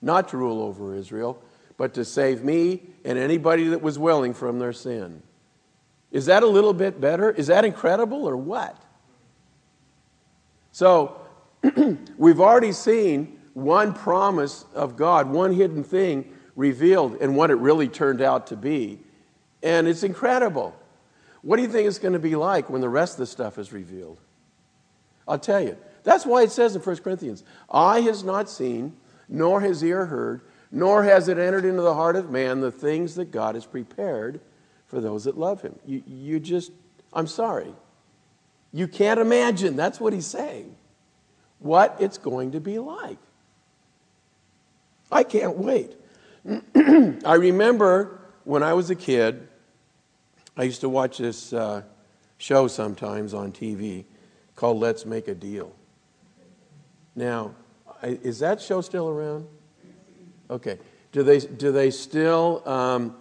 Not 0.00 0.30
to 0.30 0.38
rule 0.38 0.62
over 0.62 0.94
Israel, 0.94 1.42
but 1.80 1.94
to 1.94 2.04
save 2.04 2.44
me 2.44 2.82
and 3.06 3.16
anybody 3.16 3.68
that 3.68 3.80
was 3.80 3.98
willing 3.98 4.34
from 4.34 4.58
their 4.58 4.74
sin. 4.74 5.22
Is 6.10 6.26
that 6.26 6.42
a 6.42 6.46
little 6.46 6.74
bit 6.74 7.00
better? 7.00 7.30
Is 7.30 7.46
that 7.46 7.64
incredible 7.64 8.28
or 8.28 8.36
what? 8.36 8.76
So, 10.72 11.22
we've 12.18 12.38
already 12.38 12.72
seen 12.72 13.40
one 13.54 13.94
promise 13.94 14.66
of 14.74 14.94
God, 14.94 15.30
one 15.30 15.54
hidden 15.54 15.82
thing 15.82 16.30
revealed, 16.54 17.16
and 17.18 17.34
what 17.34 17.50
it 17.50 17.54
really 17.54 17.88
turned 17.88 18.20
out 18.20 18.48
to 18.48 18.56
be. 18.58 18.98
And 19.62 19.88
it's 19.88 20.02
incredible. 20.02 20.76
What 21.40 21.56
do 21.56 21.62
you 21.62 21.68
think 21.68 21.88
it's 21.88 21.98
going 21.98 22.12
to 22.12 22.18
be 22.18 22.36
like 22.36 22.68
when 22.68 22.82
the 22.82 22.90
rest 22.90 23.14
of 23.14 23.20
the 23.20 23.26
stuff 23.26 23.56
is 23.56 23.72
revealed? 23.72 24.20
I'll 25.26 25.38
tell 25.38 25.62
you. 25.62 25.78
That's 26.02 26.26
why 26.26 26.42
it 26.42 26.50
says 26.50 26.76
in 26.76 26.82
1 26.82 26.96
Corinthians, 26.98 27.42
Eye 27.70 28.00
has 28.00 28.22
not 28.22 28.50
seen, 28.50 28.98
nor 29.30 29.62
has 29.62 29.82
ear 29.82 30.04
heard, 30.04 30.42
nor 30.72 31.02
has 31.04 31.28
it 31.28 31.38
entered 31.38 31.64
into 31.64 31.82
the 31.82 31.94
heart 31.94 32.16
of 32.16 32.30
man 32.30 32.60
the 32.60 32.70
things 32.70 33.14
that 33.16 33.30
God 33.30 33.54
has 33.54 33.66
prepared 33.66 34.40
for 34.86 35.00
those 35.00 35.24
that 35.24 35.36
love 35.36 35.62
him. 35.62 35.78
You, 35.84 36.02
you 36.06 36.40
just, 36.40 36.72
I'm 37.12 37.26
sorry. 37.26 37.72
You 38.72 38.86
can't 38.86 39.18
imagine, 39.18 39.76
that's 39.76 40.00
what 40.00 40.12
he's 40.12 40.26
saying, 40.26 40.76
what 41.58 41.96
it's 41.98 42.18
going 42.18 42.52
to 42.52 42.60
be 42.60 42.78
like. 42.78 43.18
I 45.10 45.24
can't 45.24 45.56
wait. 45.56 45.96
I 46.76 47.34
remember 47.34 48.20
when 48.44 48.62
I 48.62 48.74
was 48.74 48.90
a 48.90 48.94
kid, 48.94 49.48
I 50.56 50.62
used 50.64 50.80
to 50.82 50.88
watch 50.88 51.18
this 51.18 51.52
uh, 51.52 51.82
show 52.38 52.68
sometimes 52.68 53.34
on 53.34 53.52
TV 53.52 54.04
called 54.54 54.78
Let's 54.78 55.04
Make 55.04 55.26
a 55.26 55.34
Deal. 55.34 55.74
Now, 57.16 57.54
is 58.02 58.38
that 58.38 58.60
show 58.60 58.80
still 58.80 59.08
around? 59.08 59.46
Okay. 60.50 60.78
Do 61.12 61.22
they, 61.22 61.38
do 61.38 61.72
they 61.72 61.90
still 61.90 62.68
um, 62.68 63.16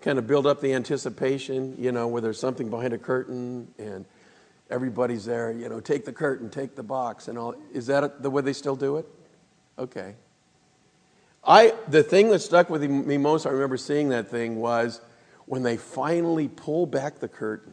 kind 0.00 0.18
of 0.18 0.26
build 0.26 0.46
up 0.46 0.60
the 0.60 0.72
anticipation, 0.72 1.74
you 1.78 1.92
know, 1.92 2.08
where 2.08 2.22
there's 2.22 2.38
something 2.38 2.70
behind 2.70 2.92
a 2.92 2.98
curtain 2.98 3.68
and 3.78 4.04
everybody's 4.70 5.24
there, 5.24 5.50
you 5.52 5.68
know, 5.68 5.80
take 5.80 6.04
the 6.04 6.12
curtain, 6.12 6.50
take 6.50 6.76
the 6.76 6.82
box, 6.82 7.28
and 7.28 7.36
all? 7.36 7.54
Is 7.72 7.86
that 7.88 8.22
the 8.22 8.30
way 8.30 8.42
they 8.42 8.52
still 8.52 8.76
do 8.76 8.96
it? 8.96 9.06
Okay. 9.78 10.14
I, 11.44 11.74
the 11.88 12.02
thing 12.02 12.30
that 12.30 12.40
stuck 12.40 12.70
with 12.70 12.82
me 12.82 13.18
most, 13.18 13.46
I 13.46 13.50
remember 13.50 13.76
seeing 13.76 14.10
that 14.10 14.28
thing, 14.28 14.56
was 14.56 15.00
when 15.46 15.62
they 15.62 15.76
finally 15.76 16.48
pull 16.48 16.86
back 16.86 17.20
the 17.20 17.28
curtain 17.28 17.72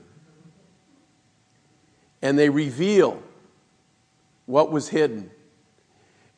and 2.21 2.39
they 2.39 2.49
reveal 2.49 3.21
what 4.45 4.71
was 4.71 4.89
hidden. 4.89 5.29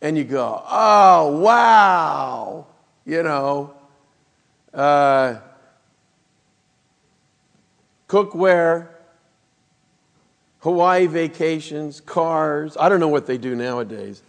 And 0.02 0.18
you 0.18 0.24
go, 0.24 0.64
oh, 0.70 1.40
wow, 1.40 2.68
you 3.06 3.24
know, 3.24 3.74
uh, 4.74 5.38
cookware, 8.08 8.90
Hawaii 10.60 11.08
vacations, 11.08 12.00
cars. 12.02 12.78
I 12.80 12.90
don't 12.90 13.00
know 13.00 13.08
what 13.08 13.26
they 13.26 13.38
do 13.38 13.56
nowadays. 13.56 14.22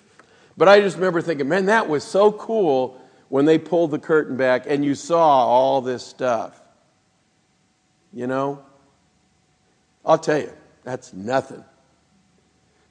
But 0.56 0.68
I 0.68 0.80
just 0.80 0.96
remember 0.96 1.20
thinking, 1.20 1.48
man, 1.48 1.66
that 1.66 1.88
was 1.88 2.02
so 2.02 2.32
cool 2.32 3.00
when 3.28 3.44
they 3.44 3.58
pulled 3.58 3.90
the 3.90 3.98
curtain 3.98 4.36
back 4.36 4.64
and 4.66 4.84
you 4.84 4.94
saw 4.94 5.46
all 5.46 5.80
this 5.80 6.04
stuff. 6.04 6.60
You 8.12 8.26
know? 8.26 8.64
I'll 10.04 10.18
tell 10.18 10.38
you, 10.38 10.52
that's 10.84 11.12
nothing 11.12 11.62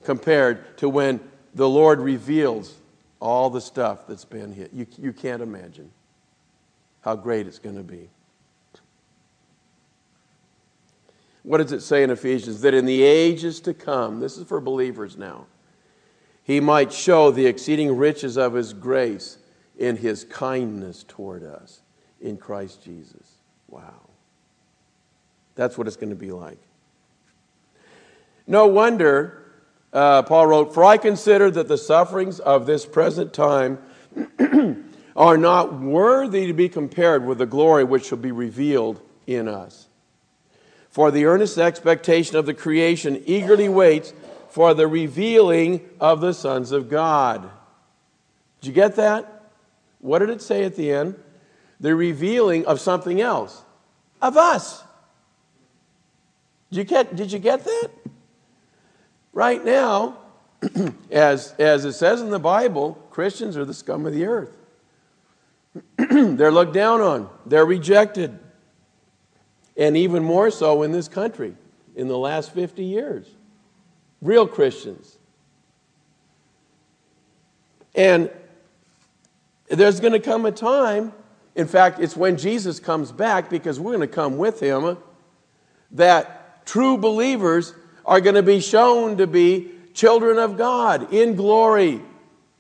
compared 0.03 0.77
to 0.77 0.87
when 0.87 1.19
the 1.53 1.67
Lord 1.67 1.99
reveals 1.99 2.75
all 3.19 3.49
the 3.49 3.61
stuff 3.61 4.07
that's 4.07 4.25
been 4.25 4.53
hit. 4.53 4.71
You, 4.73 4.85
you 4.97 5.13
can't 5.13 5.41
imagine 5.41 5.91
how 7.01 7.15
great 7.15 7.47
it's 7.47 7.59
going 7.59 7.77
to 7.77 7.83
be. 7.83 8.09
What 11.43 11.59
does 11.59 11.71
it 11.71 11.81
say 11.81 12.03
in 12.03 12.09
Ephesians? 12.09 12.61
That 12.61 12.73
in 12.73 12.85
the 12.85 13.01
ages 13.03 13.61
to 13.61 13.73
come, 13.73 14.19
this 14.19 14.37
is 14.37 14.45
for 14.47 14.59
believers 14.59 15.17
now, 15.17 15.45
he 16.43 16.59
might 16.59 16.91
show 16.91 17.31
the 17.31 17.45
exceeding 17.45 17.95
riches 17.95 18.37
of 18.37 18.53
his 18.53 18.73
grace 18.73 19.37
in 19.77 19.95
his 19.95 20.25
kindness 20.25 21.05
toward 21.07 21.43
us 21.43 21.81
in 22.19 22.37
Christ 22.37 22.83
Jesus. 22.83 23.35
Wow. 23.69 24.09
That's 25.55 25.77
what 25.77 25.87
it's 25.87 25.95
going 25.95 26.09
to 26.09 26.15
be 26.15 26.31
like. 26.31 26.59
No 28.45 28.67
wonder 28.67 29.46
uh, 29.93 30.23
Paul 30.23 30.47
wrote, 30.47 30.73
For 30.73 30.83
I 30.83 30.97
consider 30.97 31.49
that 31.51 31.67
the 31.67 31.77
sufferings 31.77 32.39
of 32.39 32.65
this 32.65 32.85
present 32.85 33.33
time 33.33 33.79
are 35.15 35.37
not 35.37 35.79
worthy 35.79 36.47
to 36.47 36.53
be 36.53 36.69
compared 36.69 37.25
with 37.25 37.37
the 37.37 37.45
glory 37.45 37.83
which 37.83 38.05
shall 38.05 38.17
be 38.17 38.31
revealed 38.31 39.01
in 39.25 39.47
us. 39.47 39.87
For 40.89 41.11
the 41.11 41.25
earnest 41.25 41.57
expectation 41.57 42.37
of 42.37 42.45
the 42.45 42.53
creation 42.53 43.21
eagerly 43.25 43.69
waits 43.69 44.13
for 44.49 44.73
the 44.73 44.87
revealing 44.87 45.87
of 45.99 46.21
the 46.21 46.33
sons 46.33 46.71
of 46.71 46.89
God. 46.89 47.49
Did 48.61 48.67
you 48.67 48.73
get 48.73 48.95
that? 48.95 49.51
What 49.99 50.19
did 50.19 50.29
it 50.29 50.41
say 50.41 50.63
at 50.63 50.75
the 50.75 50.91
end? 50.91 51.15
The 51.79 51.95
revealing 51.95 52.65
of 52.65 52.79
something 52.79 53.21
else, 53.21 53.63
of 54.21 54.37
us. 54.37 54.83
Did 56.71 56.77
you 56.77 56.83
get, 56.83 57.15
did 57.15 57.31
you 57.31 57.39
get 57.39 57.63
that? 57.63 57.89
Right 59.37 59.63
now, 59.63 60.17
as, 61.11 61.53
as 61.59 61.85
it 61.85 61.93
says 61.93 62.21
in 62.21 62.31
the 62.31 62.39
Bible, 62.39 62.95
Christians 63.11 63.55
are 63.55 63.65
the 63.65 63.73
scum 63.75 64.07
of 64.07 64.13
the 64.13 64.25
earth. 64.25 64.57
They're 65.97 66.51
looked 66.51 66.73
down 66.73 67.01
on, 67.01 67.29
they're 67.45 67.63
rejected. 67.63 68.39
And 69.77 69.95
even 69.95 70.23
more 70.23 70.49
so 70.49 70.81
in 70.81 70.91
this 70.91 71.07
country 71.07 71.55
in 71.95 72.07
the 72.07 72.17
last 72.17 72.51
50 72.51 72.83
years. 72.83 73.27
Real 74.23 74.47
Christians. 74.47 75.19
And 77.93 78.31
there's 79.69 79.99
going 79.99 80.13
to 80.13 80.19
come 80.19 80.47
a 80.47 80.51
time, 80.51 81.13
in 81.53 81.67
fact, 81.67 81.99
it's 81.99 82.17
when 82.17 82.37
Jesus 82.37 82.79
comes 82.79 83.11
back, 83.11 83.51
because 83.51 83.79
we're 83.79 83.95
going 83.95 84.01
to 84.01 84.07
come 84.07 84.39
with 84.39 84.59
him, 84.59 84.97
that 85.91 86.65
true 86.65 86.97
believers 86.97 87.75
are 88.07 88.21
going 88.21 88.35
to 88.35 88.43
be 88.43 88.61
shown 88.61 89.17
to 89.17 89.27
be 89.27 89.69
children 89.93 90.37
of 90.37 90.57
God 90.57 91.13
in 91.13 91.35
glory. 91.35 92.01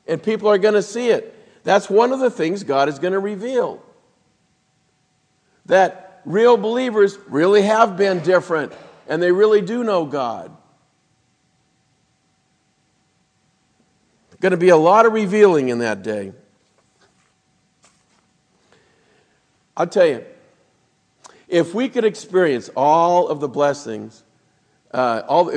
And 0.05 0.21
people 0.21 0.49
are 0.49 0.57
going 0.57 0.73
to 0.73 0.83
see 0.83 1.09
it. 1.09 1.33
That's 1.63 1.89
one 1.89 2.11
of 2.11 2.19
the 2.19 2.29
things 2.29 2.63
God 2.63 2.89
is 2.89 2.99
going 2.99 3.13
to 3.13 3.19
reveal. 3.19 3.81
That 5.65 6.21
real 6.25 6.57
believers 6.57 7.17
really 7.27 7.61
have 7.63 7.97
been 7.97 8.19
different 8.19 8.73
and 9.07 9.23
they 9.23 9.31
really 9.31 9.61
do 9.61 9.83
know 9.83 10.05
God. 10.05 10.51
Going 14.39 14.51
to 14.51 14.57
be 14.57 14.69
a 14.69 14.77
lot 14.77 15.07
of 15.07 15.13
revealing 15.13 15.69
in 15.69 15.79
that 15.79 16.03
day. 16.03 16.31
I'll 19.75 19.87
tell 19.87 20.05
you, 20.05 20.23
if 21.47 21.73
we 21.73 21.89
could 21.89 22.05
experience 22.05 22.69
all 22.75 23.29
of 23.29 23.39
the 23.39 23.47
blessings, 23.47 24.23
uh, 24.91 25.23
all, 25.27 25.51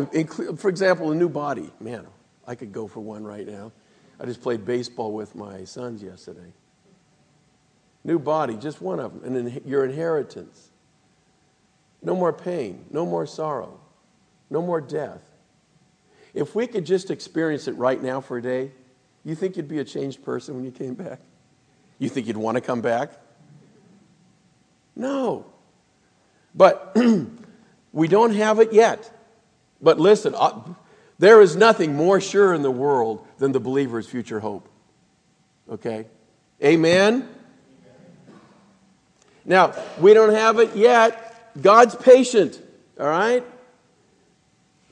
for 0.57 0.69
example, 0.69 1.13
a 1.13 1.15
new 1.15 1.29
body, 1.29 1.71
man, 1.81 2.07
I 2.47 2.55
could 2.55 2.73
go 2.73 2.87
for 2.87 3.01
one 3.01 3.25
right 3.25 3.47
now. 3.47 3.73
I 4.21 4.27
just 4.27 4.43
played 4.43 4.65
baseball 4.65 5.13
with 5.13 5.35
my 5.35 5.65
sons 5.65 6.03
yesterday. 6.03 6.53
New 8.05 8.19
body, 8.19 8.57
just 8.57 8.83
one 8.83 8.99
of 8.99 9.23
them, 9.23 9.37
and 9.37 9.65
your 9.65 9.85
inheritance. 9.85 10.71
No 12.03 12.15
more 12.15 12.33
pain, 12.33 12.87
no 12.91 13.05
more 13.05 13.27
sorrow, 13.27 13.79
no 14.49 14.63
more 14.63 14.81
death. 14.81 15.23
If 16.33 16.55
we 16.55 16.67
could 16.67 16.87
just 16.87 17.11
experience 17.11 17.69
it 17.69 17.73
right 17.73 18.03
now 18.03 18.21
for 18.21 18.39
a 18.39 18.43
day, 18.43 18.73
you 19.25 19.35
think 19.35 19.57
you'd 19.57 19.69
be 19.69 19.79
a 19.79 19.85
changed 19.85 20.25
person 20.25 20.55
when 20.55 20.65
you 20.65 20.71
came 20.71 20.95
back? 20.95 21.21
You 21.99 22.09
think 22.09 22.27
you'd 22.27 22.37
want 22.37 22.57
to 22.57 22.61
come 22.61 22.81
back? 22.81 23.13
No. 24.97 25.47
But 26.55 26.97
we 27.93 28.09
don't 28.09 28.35
have 28.35 28.59
it 28.61 28.73
yet. 28.73 29.11
But 29.81 29.99
listen, 29.99 30.35
uh, 30.37 30.61
there 31.19 31.41
is 31.41 31.57
nothing 31.57 31.95
more 31.95 32.21
sure 32.21 32.55
in 32.55 32.63
the 32.63 32.71
world 32.71 33.27
than 33.39 33.53
the 33.53 33.61
believer's 33.61 34.09
future 34.09 34.41
hope. 34.41 34.69
Okay? 35.71 36.07
Amen? 36.63 37.29
Now, 39.45 39.75
we 39.99 40.15
don't 40.15 40.35
have 40.35 40.59
it 40.59 40.77
yet. 40.77 41.53
God's 41.61 41.95
patient, 41.95 42.61
all 42.99 43.09
right? 43.09 43.45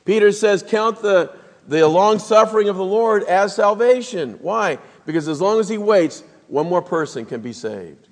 Peter 0.05 0.33
says, 0.33 0.63
Count 0.63 1.03
the, 1.03 1.33
the 1.67 1.87
long 1.87 2.19
suffering 2.19 2.69
of 2.69 2.77
the 2.77 2.85
Lord 2.85 3.25
as 3.25 3.55
salvation. 3.55 4.39
Why? 4.41 4.79
Because 5.05 5.29
as 5.29 5.41
long 5.41 5.61
as 5.61 5.69
he 5.69 5.79
waits, 5.79 6.23
one 6.49 6.67
more 6.67 6.83
person 6.83 7.27
can 7.27 7.41
be 7.41 7.53
saved 7.53 8.09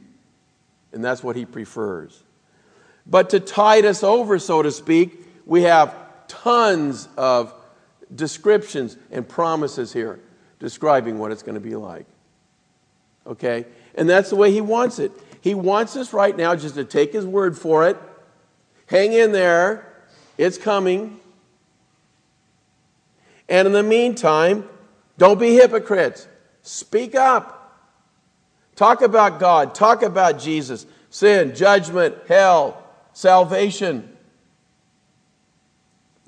and 0.97 1.05
that's 1.05 1.23
what 1.23 1.37
he 1.37 1.45
prefers. 1.45 2.23
But 3.07 3.31
to 3.31 3.39
tide 3.39 3.85
us 3.85 4.03
over, 4.03 4.39
so 4.39 4.63
to 4.63 4.73
speak, 4.73 5.27
we 5.45 5.63
have 5.63 5.95
tons 6.29 7.09
of 7.17 7.55
descriptions 8.15 8.97
and 9.11 9.29
promises 9.29 9.93
here 9.93 10.21
describing 10.59 11.19
what 11.19 11.33
it's 11.33 11.43
going 11.43 11.55
to 11.55 11.61
be 11.61 11.77
like. 11.77 12.07
Okay? 13.27 13.67
And 13.95 14.09
that's 14.09 14.31
the 14.31 14.37
way 14.37 14.53
he 14.53 14.61
wants 14.61 14.99
it. 14.99 15.13
He 15.41 15.55
wants 15.55 15.97
us 15.97 16.13
right 16.13 16.37
now 16.37 16.57
just 16.57 16.75
to 16.77 16.85
take 16.85 17.13
his 17.13 17.25
word 17.27 17.59
for 17.59 17.89
it. 17.89 17.97
Hang 18.87 19.13
in 19.13 19.33
there. 19.33 19.93
It's 20.39 20.59
coming. 20.59 21.19
And 23.49 23.67
in 23.67 23.73
the 23.73 23.83
meantime, 23.83 24.69
don't 25.19 25.39
be 25.39 25.55
hypocrites. 25.55 26.27
Speak 26.63 27.15
up. 27.15 27.57
Talk 28.75 29.01
about 29.01 29.41
God, 29.41 29.75
talk 29.75 30.03
about 30.03 30.39
Jesus, 30.39 30.85
sin, 31.09 31.55
judgment, 31.55 32.15
hell, 32.29 32.85
salvation. 33.15 34.16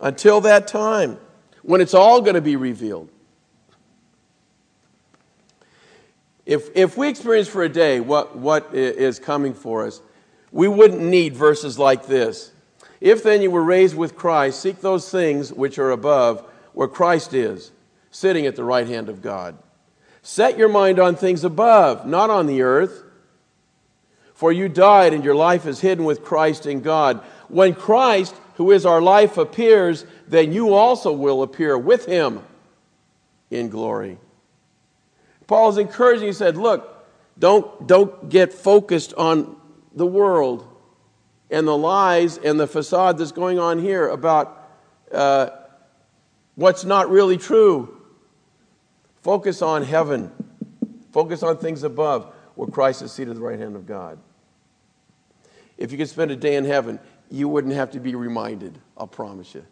Until 0.00 0.40
that 0.42 0.68
time, 0.68 1.18
when 1.62 1.80
it's 1.80 1.94
all 1.94 2.20
going 2.20 2.34
to 2.34 2.40
be 2.40 2.56
revealed. 2.56 3.10
If, 6.46 6.74
if 6.74 6.96
we 6.96 7.08
experience 7.08 7.48
for 7.48 7.62
a 7.62 7.68
day 7.68 8.00
what, 8.00 8.36
what 8.36 8.74
is 8.74 9.18
coming 9.18 9.52
for 9.52 9.86
us, 9.86 10.00
we 10.50 10.66
wouldn't 10.66 11.00
need 11.00 11.34
verses 11.34 11.78
like 11.78 12.06
this. 12.06 12.52
If 13.00 13.22
then 13.22 13.42
you 13.42 13.50
were 13.50 13.62
raised 13.62 13.96
with 13.96 14.16
Christ, 14.16 14.60
seek 14.60 14.80
those 14.80 15.10
things 15.10 15.52
which 15.52 15.78
are 15.78 15.90
above, 15.90 16.40
where 16.72 16.88
Christ 16.88 17.34
is, 17.34 17.70
sitting 18.10 18.46
at 18.46 18.56
the 18.56 18.64
right 18.64 18.86
hand 18.86 19.08
of 19.08 19.20
God. 19.20 19.58
Set 20.22 20.58
your 20.58 20.68
mind 20.68 20.98
on 20.98 21.16
things 21.16 21.44
above, 21.44 22.06
not 22.06 22.30
on 22.30 22.46
the 22.46 22.62
earth. 22.62 23.04
For 24.38 24.52
you 24.52 24.68
died, 24.68 25.14
and 25.14 25.24
your 25.24 25.34
life 25.34 25.66
is 25.66 25.80
hidden 25.80 26.04
with 26.04 26.22
Christ 26.22 26.64
in 26.64 26.80
God. 26.80 27.24
When 27.48 27.74
Christ, 27.74 28.36
who 28.54 28.70
is 28.70 28.86
our 28.86 29.02
life, 29.02 29.36
appears, 29.36 30.06
then 30.28 30.52
you 30.52 30.74
also 30.74 31.10
will 31.10 31.42
appear 31.42 31.76
with 31.76 32.06
him 32.06 32.44
in 33.50 33.68
glory. 33.68 34.16
Paul 35.48 35.70
is 35.70 35.76
encouraging, 35.76 36.28
he 36.28 36.32
said, 36.32 36.56
Look, 36.56 37.04
don't, 37.36 37.88
don't 37.88 38.28
get 38.28 38.52
focused 38.52 39.12
on 39.14 39.56
the 39.92 40.06
world 40.06 40.68
and 41.50 41.66
the 41.66 41.76
lies 41.76 42.38
and 42.38 42.60
the 42.60 42.68
facade 42.68 43.18
that's 43.18 43.32
going 43.32 43.58
on 43.58 43.80
here 43.80 44.06
about 44.06 44.70
uh, 45.10 45.48
what's 46.54 46.84
not 46.84 47.10
really 47.10 47.38
true. 47.38 48.00
Focus 49.20 49.62
on 49.62 49.82
heaven. 49.82 50.30
Focus 51.10 51.42
on 51.42 51.56
things 51.56 51.82
above 51.82 52.32
where 52.54 52.68
Christ 52.68 53.02
is 53.02 53.10
seated 53.10 53.30
at 53.30 53.36
the 53.38 53.42
right 53.42 53.58
hand 53.58 53.74
of 53.74 53.84
God. 53.84 54.20
If 55.78 55.92
you 55.92 55.98
could 55.98 56.08
spend 56.08 56.30
a 56.30 56.36
day 56.36 56.56
in 56.56 56.64
heaven, 56.64 56.98
you 57.30 57.48
wouldn't 57.48 57.74
have 57.74 57.92
to 57.92 58.00
be 58.00 58.14
reminded, 58.14 58.78
I'll 58.96 59.06
promise 59.06 59.54
you. 59.54 59.64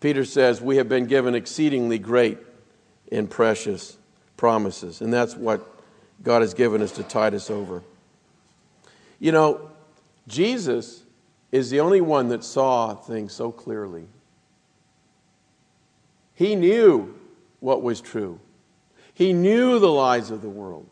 Peter 0.00 0.24
says, 0.24 0.60
We 0.60 0.76
have 0.76 0.88
been 0.88 1.06
given 1.06 1.34
exceedingly 1.34 1.98
great 1.98 2.38
and 3.12 3.30
precious 3.30 3.96
promises. 4.36 5.00
And 5.00 5.12
that's 5.12 5.36
what 5.36 5.66
God 6.22 6.42
has 6.42 6.54
given 6.54 6.82
us 6.82 6.92
to 6.92 7.02
tide 7.02 7.34
us 7.34 7.50
over. 7.50 7.82
You 9.18 9.32
know, 9.32 9.70
Jesus 10.28 11.02
is 11.52 11.70
the 11.70 11.80
only 11.80 12.00
one 12.00 12.28
that 12.28 12.44
saw 12.44 12.94
things 12.94 13.32
so 13.32 13.52
clearly. 13.52 14.06
He 16.34 16.56
knew 16.56 17.14
what 17.60 17.82
was 17.82 18.00
true, 18.00 18.40
he 19.14 19.32
knew 19.32 19.78
the 19.78 19.90
lies 19.90 20.30
of 20.30 20.42
the 20.42 20.48
world. 20.48 20.88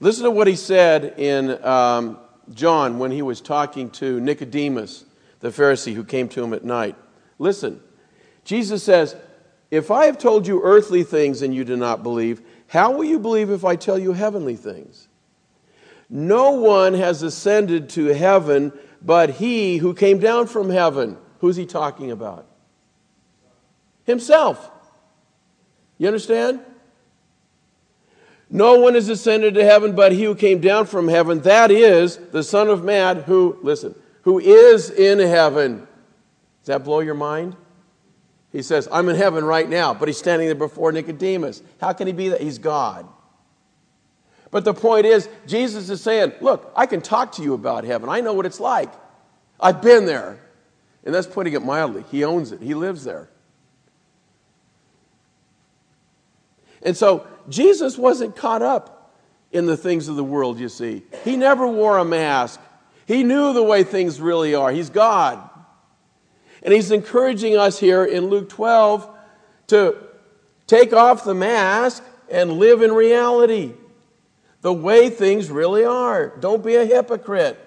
Listen 0.00 0.24
to 0.24 0.30
what 0.30 0.46
he 0.46 0.56
said 0.56 1.14
in 1.18 1.62
um, 1.64 2.18
John 2.52 2.98
when 2.98 3.10
he 3.10 3.20
was 3.22 3.40
talking 3.40 3.90
to 3.90 4.20
Nicodemus, 4.20 5.04
the 5.40 5.48
Pharisee 5.48 5.94
who 5.94 6.04
came 6.04 6.28
to 6.30 6.42
him 6.42 6.54
at 6.54 6.64
night. 6.64 6.96
Listen, 7.38 7.80
Jesus 8.44 8.82
says, 8.82 9.16
If 9.70 9.90
I 9.90 10.06
have 10.06 10.18
told 10.18 10.46
you 10.46 10.62
earthly 10.62 11.02
things 11.02 11.42
and 11.42 11.54
you 11.54 11.64
do 11.64 11.76
not 11.76 12.02
believe, 12.04 12.40
how 12.68 12.92
will 12.92 13.04
you 13.04 13.18
believe 13.18 13.50
if 13.50 13.64
I 13.64 13.74
tell 13.76 13.98
you 13.98 14.12
heavenly 14.12 14.56
things? 14.56 15.08
No 16.08 16.52
one 16.52 16.94
has 16.94 17.22
ascended 17.22 17.90
to 17.90 18.06
heaven 18.06 18.72
but 19.02 19.30
he 19.30 19.78
who 19.78 19.94
came 19.94 20.18
down 20.18 20.46
from 20.46 20.70
heaven. 20.70 21.16
Who's 21.40 21.56
he 21.56 21.66
talking 21.66 22.10
about? 22.10 22.46
Himself. 24.08 24.70
You 25.98 26.06
understand? 26.06 26.60
No 28.48 28.80
one 28.80 28.94
has 28.94 29.10
ascended 29.10 29.52
to 29.54 29.64
heaven 29.64 29.94
but 29.94 30.12
he 30.12 30.24
who 30.24 30.34
came 30.34 30.60
down 30.60 30.86
from 30.86 31.08
heaven, 31.08 31.40
that 31.42 31.70
is 31.70 32.16
the 32.16 32.42
Son 32.42 32.68
of 32.68 32.82
Man 32.82 33.18
who, 33.18 33.58
listen, 33.62 33.94
who 34.22 34.38
is 34.38 34.88
in 34.88 35.18
heaven. 35.18 35.86
Does 36.60 36.66
that 36.68 36.84
blow 36.84 37.00
your 37.00 37.14
mind? 37.14 37.54
He 38.50 38.62
says, 38.62 38.88
I'm 38.90 39.10
in 39.10 39.16
heaven 39.16 39.44
right 39.44 39.68
now, 39.68 39.92
but 39.92 40.08
he's 40.08 40.16
standing 40.16 40.48
there 40.48 40.54
before 40.54 40.90
Nicodemus. 40.90 41.62
How 41.78 41.92
can 41.92 42.06
he 42.06 42.14
be 42.14 42.30
that? 42.30 42.40
He's 42.40 42.56
God. 42.56 43.06
But 44.50 44.64
the 44.64 44.72
point 44.72 45.04
is, 45.04 45.28
Jesus 45.46 45.90
is 45.90 46.00
saying, 46.00 46.32
Look, 46.40 46.72
I 46.74 46.86
can 46.86 47.02
talk 47.02 47.32
to 47.32 47.42
you 47.42 47.52
about 47.52 47.84
heaven. 47.84 48.08
I 48.08 48.22
know 48.22 48.32
what 48.32 48.46
it's 48.46 48.58
like. 48.58 48.90
I've 49.60 49.82
been 49.82 50.06
there. 50.06 50.40
And 51.04 51.14
that's 51.14 51.26
putting 51.26 51.52
it 51.52 51.62
mildly. 51.62 52.06
He 52.10 52.24
owns 52.24 52.52
it, 52.52 52.62
he 52.62 52.72
lives 52.72 53.04
there. 53.04 53.28
And 56.82 56.96
so 56.96 57.26
Jesus 57.48 57.98
wasn't 57.98 58.36
caught 58.36 58.62
up 58.62 59.14
in 59.52 59.66
the 59.66 59.76
things 59.76 60.08
of 60.08 60.16
the 60.16 60.24
world, 60.24 60.58
you 60.58 60.68
see. 60.68 61.02
He 61.24 61.36
never 61.36 61.66
wore 61.66 61.98
a 61.98 62.04
mask. 62.04 62.60
He 63.06 63.24
knew 63.24 63.52
the 63.52 63.62
way 63.62 63.82
things 63.82 64.20
really 64.20 64.54
are. 64.54 64.70
He's 64.70 64.90
God. 64.90 65.48
And 66.62 66.74
he's 66.74 66.90
encouraging 66.90 67.56
us 67.56 67.78
here 67.78 68.04
in 68.04 68.26
Luke 68.26 68.48
12 68.48 69.08
to 69.68 69.96
take 70.66 70.92
off 70.92 71.24
the 71.24 71.34
mask 71.34 72.04
and 72.30 72.54
live 72.54 72.82
in 72.82 72.92
reality, 72.92 73.72
the 74.60 74.72
way 74.72 75.08
things 75.08 75.50
really 75.50 75.84
are. 75.84 76.34
Don't 76.40 76.62
be 76.62 76.76
a 76.76 76.84
hypocrite. 76.84 77.58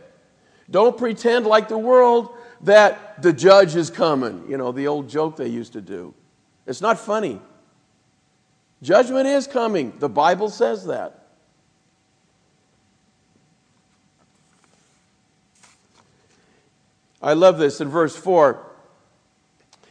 Don't 0.70 0.98
pretend 0.98 1.46
like 1.48 1.68
the 1.68 1.78
world 1.78 2.30
that 2.62 3.22
the 3.22 3.34
judge 3.34 3.76
is 3.76 3.90
coming. 3.90 4.46
You 4.48 4.58
know, 4.58 4.72
the 4.72 4.88
old 4.88 5.10
joke 5.10 5.36
they 5.36 5.48
used 5.48 5.74
to 5.74 5.82
do. 5.82 6.14
It's 6.68 6.82
not 6.82 7.00
funny. 7.00 7.42
Judgment 8.82 9.28
is 9.28 9.48
coming. 9.48 9.94
The 10.00 10.10
Bible 10.10 10.50
says 10.50 10.86
that. 10.86 11.18
I 17.22 17.34
love 17.34 17.60
this 17.60 17.80
in 17.80 17.88
verse 17.88 18.16
4. 18.16 18.66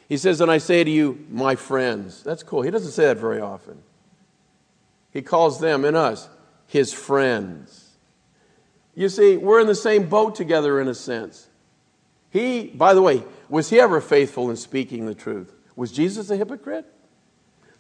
He 0.08 0.16
says, 0.16 0.40
And 0.40 0.50
I 0.50 0.58
say 0.58 0.82
to 0.82 0.90
you, 0.90 1.24
my 1.30 1.54
friends. 1.54 2.24
That's 2.24 2.42
cool. 2.42 2.62
He 2.62 2.70
doesn't 2.70 2.90
say 2.90 3.04
that 3.04 3.18
very 3.18 3.40
often. 3.40 3.80
He 5.12 5.22
calls 5.22 5.60
them 5.60 5.84
and 5.84 5.96
us 5.96 6.28
his 6.66 6.92
friends. 6.92 7.90
You 8.94 9.08
see, 9.08 9.36
we're 9.36 9.60
in 9.60 9.68
the 9.68 9.74
same 9.74 10.08
boat 10.08 10.34
together 10.34 10.80
in 10.80 10.88
a 10.88 10.94
sense. 10.94 11.48
He, 12.30 12.66
by 12.66 12.94
the 12.94 13.02
way, 13.02 13.22
was 13.48 13.70
he 13.70 13.80
ever 13.80 14.00
faithful 14.00 14.50
in 14.50 14.56
speaking 14.56 15.06
the 15.06 15.14
truth? 15.14 15.52
Was 15.76 15.92
Jesus 15.92 16.30
a 16.30 16.36
hypocrite? 16.36 16.86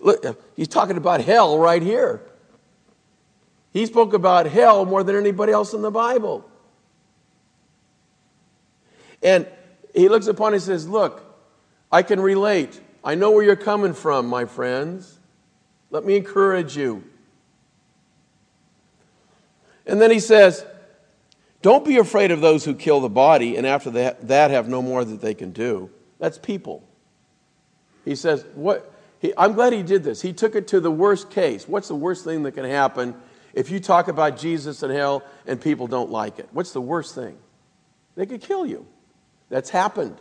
Look, 0.00 0.24
he's 0.56 0.68
talking 0.68 0.96
about 0.96 1.20
hell 1.20 1.58
right 1.58 1.82
here. 1.82 2.22
He 3.72 3.86
spoke 3.86 4.14
about 4.14 4.46
hell 4.46 4.84
more 4.84 5.04
than 5.04 5.14
anybody 5.14 5.52
else 5.52 5.72
in 5.74 5.82
the 5.82 5.90
Bible. 5.90 6.48
And 9.22 9.46
he 9.94 10.08
looks 10.08 10.26
upon 10.26 10.52
it 10.52 10.56
and 10.56 10.62
says, 10.62 10.88
Look, 10.88 11.22
I 11.92 12.02
can 12.02 12.20
relate. 12.20 12.80
I 13.04 13.14
know 13.14 13.30
where 13.30 13.44
you're 13.44 13.56
coming 13.56 13.94
from, 13.94 14.26
my 14.26 14.44
friends. 14.46 15.18
Let 15.90 16.04
me 16.04 16.16
encourage 16.16 16.76
you. 16.76 17.04
And 19.86 20.00
then 20.00 20.10
he 20.10 20.20
says, 20.20 20.64
Don't 21.62 21.84
be 21.84 21.98
afraid 21.98 22.30
of 22.30 22.40
those 22.40 22.64
who 22.64 22.74
kill 22.74 23.00
the 23.00 23.08
body 23.08 23.56
and 23.56 23.66
after 23.66 23.90
that 23.90 24.50
have 24.50 24.68
no 24.68 24.82
more 24.82 25.04
that 25.04 25.20
they 25.20 25.34
can 25.34 25.52
do. 25.52 25.90
That's 26.18 26.38
people. 26.38 26.82
He 28.04 28.14
says, 28.14 28.44
What? 28.54 28.92
He, 29.20 29.32
I'm 29.36 29.52
glad 29.52 29.72
he 29.72 29.82
did 29.82 30.02
this. 30.02 30.22
He 30.22 30.32
took 30.32 30.56
it 30.56 30.68
to 30.68 30.80
the 30.80 30.90
worst 30.90 31.30
case. 31.30 31.68
What's 31.68 31.88
the 31.88 31.94
worst 31.94 32.24
thing 32.24 32.42
that 32.44 32.52
can 32.52 32.64
happen 32.64 33.14
if 33.52 33.70
you 33.70 33.78
talk 33.78 34.08
about 34.08 34.38
Jesus 34.38 34.82
and 34.82 34.92
hell 34.92 35.22
and 35.46 35.60
people 35.60 35.86
don't 35.86 36.10
like 36.10 36.38
it? 36.38 36.48
What's 36.52 36.72
the 36.72 36.80
worst 36.80 37.14
thing? 37.14 37.36
They 38.16 38.26
could 38.26 38.40
kill 38.40 38.66
you. 38.66 38.86
That's 39.50 39.70
happened. 39.70 40.16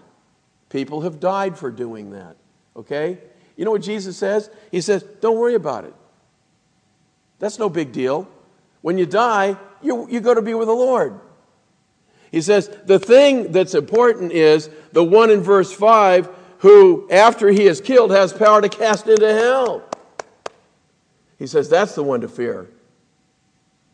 People 0.69 1.01
have 1.01 1.19
died 1.19 1.57
for 1.57 1.71
doing 1.71 2.11
that. 2.11 2.35
Okay? 2.75 3.17
You 3.55 3.65
know 3.65 3.71
what 3.71 3.81
Jesus 3.81 4.17
says? 4.17 4.49
He 4.71 4.81
says, 4.81 5.03
Don't 5.21 5.37
worry 5.37 5.55
about 5.55 5.85
it. 5.85 5.93
That's 7.39 7.57
no 7.57 7.69
big 7.69 7.91
deal. 7.91 8.27
When 8.81 8.97
you 8.97 9.05
die, 9.05 9.57
you, 9.81 10.09
you 10.09 10.19
go 10.19 10.33
to 10.33 10.41
be 10.41 10.53
with 10.53 10.67
the 10.67 10.73
Lord. 10.73 11.19
He 12.31 12.41
says, 12.41 12.69
The 12.85 12.99
thing 12.99 13.51
that's 13.51 13.73
important 13.73 14.31
is 14.33 14.69
the 14.91 15.03
one 15.03 15.29
in 15.31 15.41
verse 15.41 15.71
5 15.71 16.29
who, 16.59 17.07
after 17.09 17.49
he 17.49 17.67
is 17.67 17.81
killed, 17.81 18.11
has 18.11 18.33
power 18.33 18.61
to 18.61 18.69
cast 18.69 19.07
into 19.07 19.33
hell. 19.33 19.83
He 21.37 21.47
says 21.47 21.69
that's 21.69 21.95
the 21.95 22.03
one 22.03 22.21
to 22.21 22.27
fear. 22.27 22.69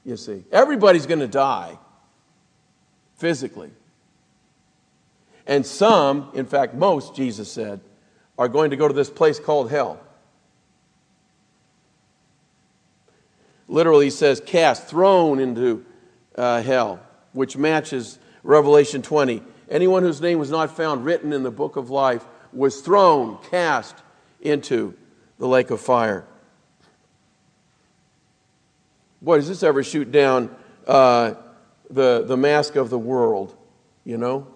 You 0.03 0.17
see, 0.17 0.43
everybody's 0.51 1.05
going 1.05 1.19
to 1.19 1.27
die 1.27 1.77
physically. 3.17 3.71
And 5.47 5.65
some, 5.65 6.31
in 6.33 6.45
fact, 6.45 6.73
most, 6.73 7.15
Jesus 7.15 7.51
said, 7.51 7.81
are 8.37 8.47
going 8.47 8.71
to 8.71 8.77
go 8.77 8.87
to 8.87 8.93
this 8.93 9.11
place 9.11 9.39
called 9.39 9.69
hell. 9.69 9.99
Literally, 13.67 14.05
he 14.05 14.11
says, 14.11 14.41
cast, 14.43 14.87
thrown 14.87 15.39
into 15.39 15.85
uh, 16.35 16.61
hell, 16.63 16.99
which 17.33 17.57
matches 17.57 18.17
Revelation 18.43 19.03
20. 19.03 19.43
Anyone 19.69 20.03
whose 20.03 20.21
name 20.21 20.39
was 20.39 20.49
not 20.49 20.75
found 20.75 21.05
written 21.05 21.31
in 21.31 21.43
the 21.43 21.51
book 21.51 21.75
of 21.75 21.89
life 21.91 22.25
was 22.55 22.81
thrown, 22.81 23.37
cast 23.49 23.95
into 24.41 24.93
the 25.37 25.47
lake 25.47 25.71
of 25.71 25.81
fire. 25.81 26.25
Boy, 29.21 29.37
does 29.37 29.47
this 29.47 29.63
ever 29.63 29.83
shoot 29.83 30.11
down 30.11 30.55
uh, 30.87 31.33
the, 31.89 32.23
the 32.25 32.37
mask 32.37 32.75
of 32.75 32.89
the 32.89 32.99
world, 32.99 33.55
you 34.03 34.17
know? 34.17 34.47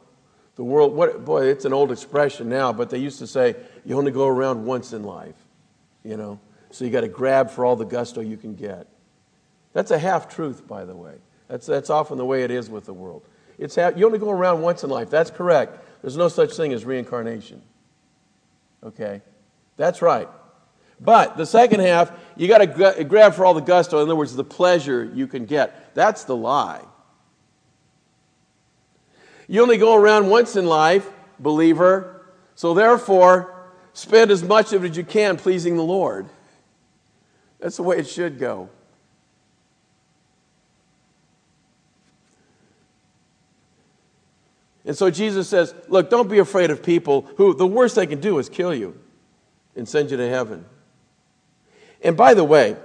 The 0.55 0.63
world, 0.63 0.93
what, 0.93 1.25
boy, 1.25 1.45
it's 1.45 1.65
an 1.65 1.73
old 1.73 1.91
expression 1.91 2.49
now, 2.49 2.73
but 2.73 2.89
they 2.89 2.97
used 2.97 3.19
to 3.19 3.27
say, 3.27 3.55
you 3.85 3.97
only 3.97 4.11
go 4.11 4.27
around 4.27 4.65
once 4.65 4.93
in 4.93 5.03
life, 5.03 5.35
you 6.03 6.17
know? 6.17 6.39
So 6.71 6.85
you 6.85 6.91
got 6.91 7.01
to 7.01 7.07
grab 7.07 7.49
for 7.49 7.65
all 7.65 7.75
the 7.75 7.85
gusto 7.85 8.21
you 8.21 8.37
can 8.37 8.55
get. 8.55 8.87
That's 9.73 9.91
a 9.91 9.97
half 9.97 10.27
truth, 10.27 10.67
by 10.67 10.85
the 10.85 10.95
way. 10.95 11.15
That's, 11.47 11.65
that's 11.65 11.89
often 11.89 12.17
the 12.17 12.25
way 12.25 12.43
it 12.43 12.51
is 12.51 12.69
with 12.69 12.85
the 12.85 12.93
world. 12.93 13.23
It's 13.57 13.75
half, 13.75 13.97
you 13.97 14.05
only 14.05 14.19
go 14.19 14.29
around 14.29 14.61
once 14.61 14.83
in 14.83 14.89
life. 14.89 15.09
That's 15.09 15.31
correct. 15.31 15.79
There's 16.01 16.17
no 16.17 16.27
such 16.27 16.55
thing 16.55 16.73
as 16.73 16.85
reincarnation. 16.85 17.61
Okay? 18.83 19.21
That's 19.77 20.01
right. 20.01 20.27
But 20.99 21.37
the 21.37 21.45
second 21.45 21.79
half, 21.79 22.11
you 22.35 22.47
got 22.47 22.57
to 22.57 23.05
grab 23.05 23.33
for 23.33 23.45
all 23.45 23.53
the 23.53 23.61
gusto. 23.61 23.97
In 23.97 24.03
other 24.03 24.15
words, 24.15 24.35
the 24.35 24.43
pleasure 24.43 25.09
you 25.13 25.27
can 25.27 25.45
get. 25.45 25.95
That's 25.95 26.25
the 26.25 26.35
lie. 26.35 26.83
You 29.47 29.61
only 29.61 29.77
go 29.77 29.95
around 29.95 30.29
once 30.29 30.55
in 30.55 30.65
life, 30.65 31.09
believer. 31.39 32.25
So 32.55 32.73
therefore, 32.73 33.71
spend 33.93 34.29
as 34.29 34.43
much 34.43 34.73
of 34.73 34.83
it 34.83 34.91
as 34.91 34.97
you 34.97 35.03
can 35.03 35.37
pleasing 35.37 35.77
the 35.77 35.83
Lord. 35.83 36.27
That's 37.59 37.77
the 37.77 37.83
way 37.83 37.97
it 37.97 38.07
should 38.07 38.37
go. 38.37 38.69
And 44.89 44.97
so 44.97 45.11
Jesus 45.11 45.47
says, 45.47 45.75
Look, 45.87 46.09
don't 46.09 46.27
be 46.27 46.39
afraid 46.39 46.71
of 46.71 46.81
people 46.81 47.29
who 47.37 47.53
the 47.53 47.67
worst 47.67 47.93
they 47.93 48.07
can 48.07 48.19
do 48.19 48.39
is 48.39 48.49
kill 48.49 48.73
you 48.73 48.99
and 49.75 49.87
send 49.87 50.09
you 50.09 50.17
to 50.17 50.27
heaven. 50.27 50.65
And 52.01 52.17
by 52.17 52.33
the 52.33 52.43
way, 52.43 52.75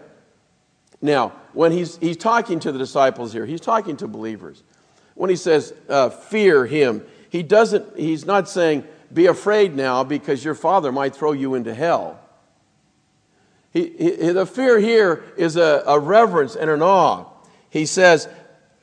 now, 1.00 1.30
when 1.54 1.72
he's, 1.72 1.96
he's 1.96 2.18
talking 2.18 2.60
to 2.60 2.72
the 2.72 2.78
disciples 2.78 3.32
here, 3.32 3.46
he's 3.46 3.62
talking 3.62 3.96
to 3.96 4.06
believers. 4.06 4.62
When 5.14 5.30
he 5.30 5.36
says, 5.36 5.72
uh, 5.88 6.10
fear 6.10 6.66
him, 6.66 7.02
he 7.30 7.42
doesn't, 7.42 7.98
he's 7.98 8.26
not 8.26 8.50
saying, 8.50 8.84
be 9.10 9.24
afraid 9.24 9.74
now 9.74 10.04
because 10.04 10.44
your 10.44 10.54
father 10.54 10.92
might 10.92 11.16
throw 11.16 11.32
you 11.32 11.54
into 11.54 11.72
hell. 11.72 12.20
He, 13.72 13.88
he, 13.88 14.10
the 14.32 14.44
fear 14.44 14.78
here 14.78 15.24
is 15.38 15.56
a, 15.56 15.82
a 15.86 15.98
reverence 15.98 16.54
and 16.54 16.68
an 16.68 16.82
awe. 16.82 17.24
He 17.70 17.86
says, 17.86 18.28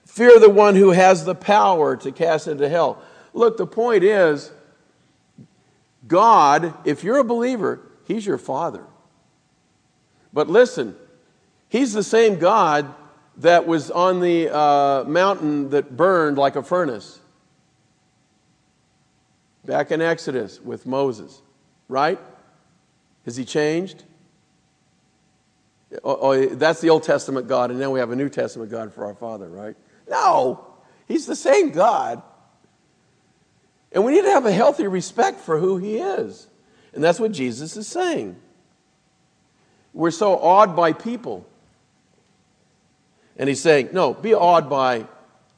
Fear 0.07 0.39
the 0.39 0.49
one 0.49 0.75
who 0.75 0.89
has 0.89 1.23
the 1.23 1.36
power 1.36 1.95
to 1.97 2.12
cast 2.12 2.47
into 2.47 2.67
hell. 2.67 3.01
Look, 3.34 3.58
the 3.58 3.67
point 3.67 4.04
is 4.04 4.52
God, 6.08 6.74
if 6.86 7.04
you're 7.04 7.20
a 7.20 7.24
believer, 7.24 7.80
He's 8.06 8.26
your 8.26 8.38
Father. 8.38 8.84
But 10.34 10.50
listen, 10.50 10.96
He's 11.70 11.94
the 11.94 12.04
same 12.04 12.39
God 12.39 12.94
that 13.38 13.65
was 13.65 13.89
on 13.89 14.20
the 14.20 14.54
uh, 14.54 15.04
mountain 15.06 15.70
that 15.70 15.96
burned 15.96 16.38
like 16.38 16.56
a 16.56 16.63
furnace 16.63 17.20
back 19.63 19.91
in 19.91 20.02
Exodus 20.02 20.60
with 20.60 20.86
Moses, 20.86 21.41
right? 21.88 22.20
Has 23.26 23.38
He 23.38 23.46
changed? 23.46 24.04
Oh, 26.04 26.17
oh, 26.22 26.46
that's 26.48 26.82
the 26.82 26.89
Old 26.89 27.04
Testament 27.04 27.48
God, 27.48 27.70
and 27.70 27.80
now 27.80 27.91
we 27.91 28.00
have 28.00 28.12
a 28.12 28.15
New 28.15 28.30
Testament 28.30 28.72
God 28.72 28.94
for 28.94 29.06
our 29.06 29.15
Father, 29.15 29.48
right? 29.50 29.76
No, 30.10 30.65
He's 31.08 31.26
the 31.26 31.36
same 31.36 31.72
God. 31.72 32.22
And 33.91 34.06
we 34.06 34.13
need 34.13 34.23
to 34.23 34.32
have 34.32 34.45
a 34.45 34.51
healthy 34.51 34.88
respect 34.88 35.39
for 35.39 35.58
who 35.58 35.77
he 35.77 35.97
is. 35.97 36.47
And 36.93 37.04
that's 37.04 37.19
what 37.19 37.32
Jesus 37.32 37.75
is 37.77 37.88
saying. 37.88 38.36
We're 39.93 40.12
so 40.12 40.38
awed 40.38 40.75
by 40.75 40.93
people. 40.93 41.45
And 43.38 43.49
he's 43.49 43.62
saying, 43.62 43.89
no, 43.91 44.13
be 44.13 44.34
awed 44.34 44.69
by 44.69 45.06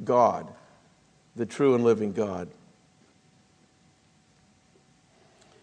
God, 0.04 0.48
the 1.36 1.46
true 1.46 1.76
and 1.76 1.84
living 1.84 2.14
God. 2.14 2.50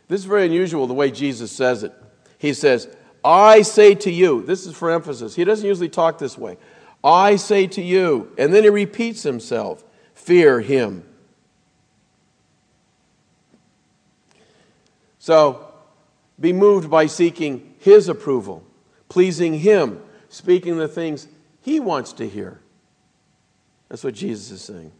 This 0.08 0.20
is 0.20 0.26
very 0.26 0.46
unusual 0.46 0.86
the 0.86 0.94
way 0.94 1.10
Jesus 1.10 1.52
says 1.52 1.82
it. 1.82 1.92
He 2.38 2.52
says, 2.52 2.88
I 3.24 3.62
say 3.62 3.94
to 3.96 4.10
you, 4.10 4.42
this 4.42 4.66
is 4.66 4.76
for 4.76 4.90
emphasis. 4.90 5.34
He 5.34 5.44
doesn't 5.44 5.66
usually 5.66 5.88
talk 5.88 6.18
this 6.18 6.36
way. 6.36 6.58
I 7.02 7.36
say 7.36 7.66
to 7.68 7.82
you, 7.82 8.32
and 8.36 8.52
then 8.52 8.64
he 8.64 8.70
repeats 8.70 9.22
himself, 9.22 9.84
fear 10.14 10.60
him. 10.60 11.04
So, 15.20 15.68
be 16.40 16.54
moved 16.54 16.90
by 16.90 17.06
seeking 17.06 17.74
his 17.78 18.08
approval, 18.08 18.64
pleasing 19.10 19.52
him, 19.52 20.02
speaking 20.30 20.78
the 20.78 20.88
things 20.88 21.28
he 21.60 21.78
wants 21.78 22.14
to 22.14 22.26
hear. 22.26 22.58
That's 23.90 24.02
what 24.02 24.14
Jesus 24.14 24.50
is 24.50 24.62
saying. 24.62 24.92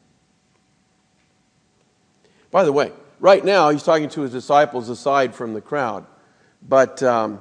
By 2.50 2.64
the 2.64 2.72
way, 2.72 2.92
right 3.18 3.42
now 3.42 3.70
he's 3.70 3.82
talking 3.82 4.10
to 4.10 4.20
his 4.20 4.32
disciples 4.32 4.90
aside 4.90 5.34
from 5.34 5.54
the 5.54 5.62
crowd. 5.62 6.04
But 6.68 7.02
um, 7.02 7.40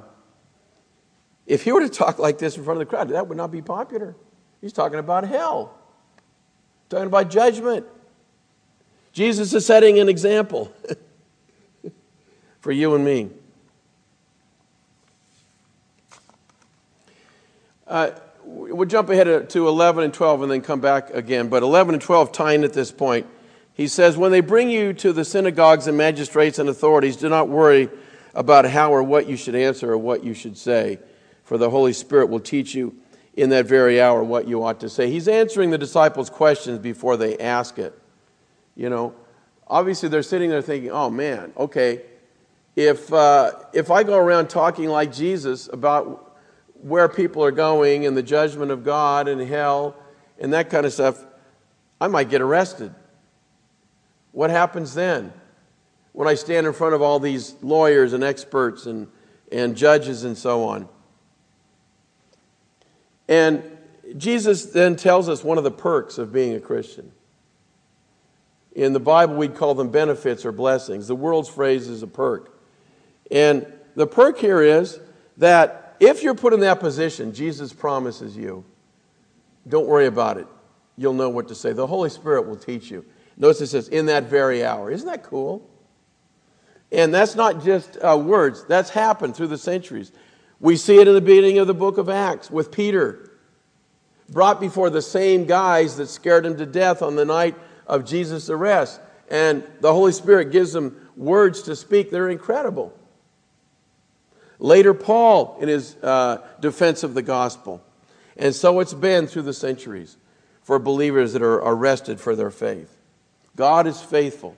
if 1.46 1.64
he 1.64 1.72
were 1.72 1.80
to 1.80 1.90
talk 1.90 2.18
like 2.18 2.38
this 2.38 2.56
in 2.56 2.64
front 2.64 2.80
of 2.80 2.88
the 2.88 2.96
crowd, 2.96 3.10
that 3.10 3.28
would 3.28 3.36
not 3.36 3.50
be 3.50 3.60
popular. 3.60 4.16
He's 4.62 4.72
talking 4.72 4.98
about 4.98 5.28
hell, 5.28 5.76
talking 6.88 7.08
about 7.08 7.30
judgment. 7.30 7.84
Jesus 9.12 9.52
is 9.52 9.66
setting 9.66 9.98
an 9.98 10.08
example 10.08 10.72
for 12.60 12.72
you 12.72 12.94
and 12.94 13.04
me. 13.04 13.30
Uh, 17.86 18.10
we'll 18.44 18.88
jump 18.88 19.10
ahead 19.10 19.50
to 19.50 19.68
11 19.68 20.04
and 20.04 20.14
12 20.14 20.42
and 20.42 20.52
then 20.52 20.60
come 20.60 20.80
back 20.80 21.10
again. 21.10 21.48
But 21.48 21.62
11 21.62 21.94
and 21.94 22.02
12 22.02 22.32
tying 22.32 22.62
at 22.62 22.72
this 22.72 22.92
point. 22.92 23.26
He 23.72 23.88
says, 23.88 24.16
When 24.16 24.30
they 24.30 24.40
bring 24.40 24.70
you 24.70 24.92
to 24.94 25.12
the 25.12 25.24
synagogues 25.24 25.86
and 25.86 25.96
magistrates 25.96 26.58
and 26.58 26.68
authorities, 26.68 27.16
do 27.16 27.28
not 27.28 27.48
worry 27.48 27.88
about 28.34 28.64
how 28.66 28.92
or 28.92 29.02
what 29.02 29.28
you 29.28 29.36
should 29.36 29.54
answer 29.54 29.90
or 29.90 29.98
what 29.98 30.22
you 30.22 30.34
should 30.34 30.56
say, 30.56 30.98
for 31.42 31.58
the 31.58 31.70
Holy 31.70 31.92
Spirit 31.92 32.28
will 32.28 32.40
teach 32.40 32.74
you 32.74 32.94
in 33.34 33.50
that 33.50 33.66
very 33.66 34.00
hour 34.00 34.22
what 34.22 34.46
you 34.46 34.62
ought 34.62 34.80
to 34.80 34.88
say. 34.88 35.10
He's 35.10 35.26
answering 35.26 35.70
the 35.70 35.78
disciples' 35.78 36.30
questions 36.30 36.78
before 36.78 37.16
they 37.16 37.38
ask 37.38 37.78
it. 37.78 37.98
You 38.76 38.90
know, 38.90 39.14
obviously 39.66 40.08
they're 40.08 40.22
sitting 40.22 40.50
there 40.50 40.62
thinking, 40.62 40.90
oh 40.90 41.10
man, 41.10 41.52
okay, 41.56 42.02
if, 42.80 43.12
uh, 43.12 43.52
if 43.74 43.90
I 43.90 44.02
go 44.04 44.16
around 44.16 44.48
talking 44.48 44.88
like 44.88 45.12
Jesus 45.12 45.68
about 45.70 46.38
where 46.80 47.10
people 47.10 47.44
are 47.44 47.50
going 47.50 48.06
and 48.06 48.16
the 48.16 48.22
judgment 48.22 48.70
of 48.70 48.84
God 48.84 49.28
and 49.28 49.38
hell 49.38 49.94
and 50.38 50.54
that 50.54 50.70
kind 50.70 50.86
of 50.86 50.92
stuff, 50.92 51.22
I 52.00 52.08
might 52.08 52.30
get 52.30 52.40
arrested. 52.40 52.94
What 54.32 54.48
happens 54.48 54.94
then? 54.94 55.30
When 56.12 56.26
I 56.26 56.34
stand 56.34 56.66
in 56.66 56.72
front 56.72 56.94
of 56.94 57.02
all 57.02 57.20
these 57.20 57.54
lawyers 57.60 58.14
and 58.14 58.24
experts 58.24 58.86
and, 58.86 59.08
and 59.52 59.76
judges 59.76 60.24
and 60.24 60.36
so 60.36 60.64
on. 60.64 60.88
And 63.28 63.62
Jesus 64.16 64.66
then 64.66 64.96
tells 64.96 65.28
us 65.28 65.44
one 65.44 65.58
of 65.58 65.64
the 65.64 65.70
perks 65.70 66.16
of 66.16 66.32
being 66.32 66.54
a 66.54 66.60
Christian. 66.60 67.12
In 68.72 68.94
the 68.94 69.00
Bible, 69.00 69.34
we'd 69.34 69.54
call 69.54 69.74
them 69.74 69.90
benefits 69.90 70.46
or 70.46 70.52
blessings. 70.52 71.08
The 71.08 71.14
world's 71.14 71.50
phrase 71.50 71.88
is 71.88 72.02
a 72.02 72.06
perk. 72.06 72.49
And 73.30 73.66
the 73.94 74.06
perk 74.06 74.38
here 74.38 74.62
is 74.62 75.00
that 75.36 75.96
if 76.00 76.22
you're 76.22 76.34
put 76.34 76.52
in 76.52 76.60
that 76.60 76.80
position, 76.80 77.32
Jesus 77.32 77.72
promises 77.72 78.36
you, 78.36 78.64
don't 79.68 79.86
worry 79.86 80.06
about 80.06 80.38
it. 80.38 80.46
You'll 80.96 81.14
know 81.14 81.28
what 81.28 81.48
to 81.48 81.54
say. 81.54 81.72
The 81.72 81.86
Holy 81.86 82.10
Spirit 82.10 82.46
will 82.46 82.56
teach 82.56 82.90
you. 82.90 83.04
Notice 83.36 83.60
it 83.60 83.66
says, 83.68 83.88
in 83.88 84.06
that 84.06 84.24
very 84.24 84.64
hour. 84.64 84.90
Isn't 84.90 85.06
that 85.06 85.22
cool? 85.22 85.68
And 86.92 87.14
that's 87.14 87.36
not 87.36 87.62
just 87.62 87.96
uh, 88.02 88.18
words, 88.18 88.64
that's 88.64 88.90
happened 88.90 89.36
through 89.36 89.46
the 89.46 89.58
centuries. 89.58 90.12
We 90.58 90.76
see 90.76 90.98
it 90.98 91.08
in 91.08 91.14
the 91.14 91.20
beginning 91.20 91.58
of 91.58 91.66
the 91.66 91.74
book 91.74 91.98
of 91.98 92.08
Acts 92.08 92.50
with 92.50 92.70
Peter, 92.70 93.30
brought 94.28 94.60
before 94.60 94.90
the 94.90 95.02
same 95.02 95.46
guys 95.46 95.96
that 95.96 96.08
scared 96.08 96.44
him 96.44 96.56
to 96.58 96.66
death 96.66 97.00
on 97.00 97.16
the 97.16 97.24
night 97.24 97.54
of 97.86 98.04
Jesus' 98.04 98.50
arrest. 98.50 99.00
And 99.30 99.62
the 99.80 99.92
Holy 99.92 100.12
Spirit 100.12 100.50
gives 100.50 100.74
him 100.74 101.08
words 101.16 101.62
to 101.62 101.76
speak. 101.76 102.10
They're 102.10 102.28
incredible. 102.28 102.92
Later, 104.60 104.92
Paul 104.92 105.56
in 105.60 105.68
his 105.68 105.96
uh, 105.96 106.46
defense 106.60 107.02
of 107.02 107.14
the 107.14 107.22
gospel. 107.22 107.82
And 108.36 108.54
so 108.54 108.80
it's 108.80 108.94
been 108.94 109.26
through 109.26 109.42
the 109.42 109.54
centuries 109.54 110.16
for 110.62 110.78
believers 110.78 111.32
that 111.32 111.42
are 111.42 111.56
arrested 111.56 112.20
for 112.20 112.36
their 112.36 112.50
faith. 112.50 112.94
God 113.56 113.86
is 113.86 114.00
faithful. 114.00 114.56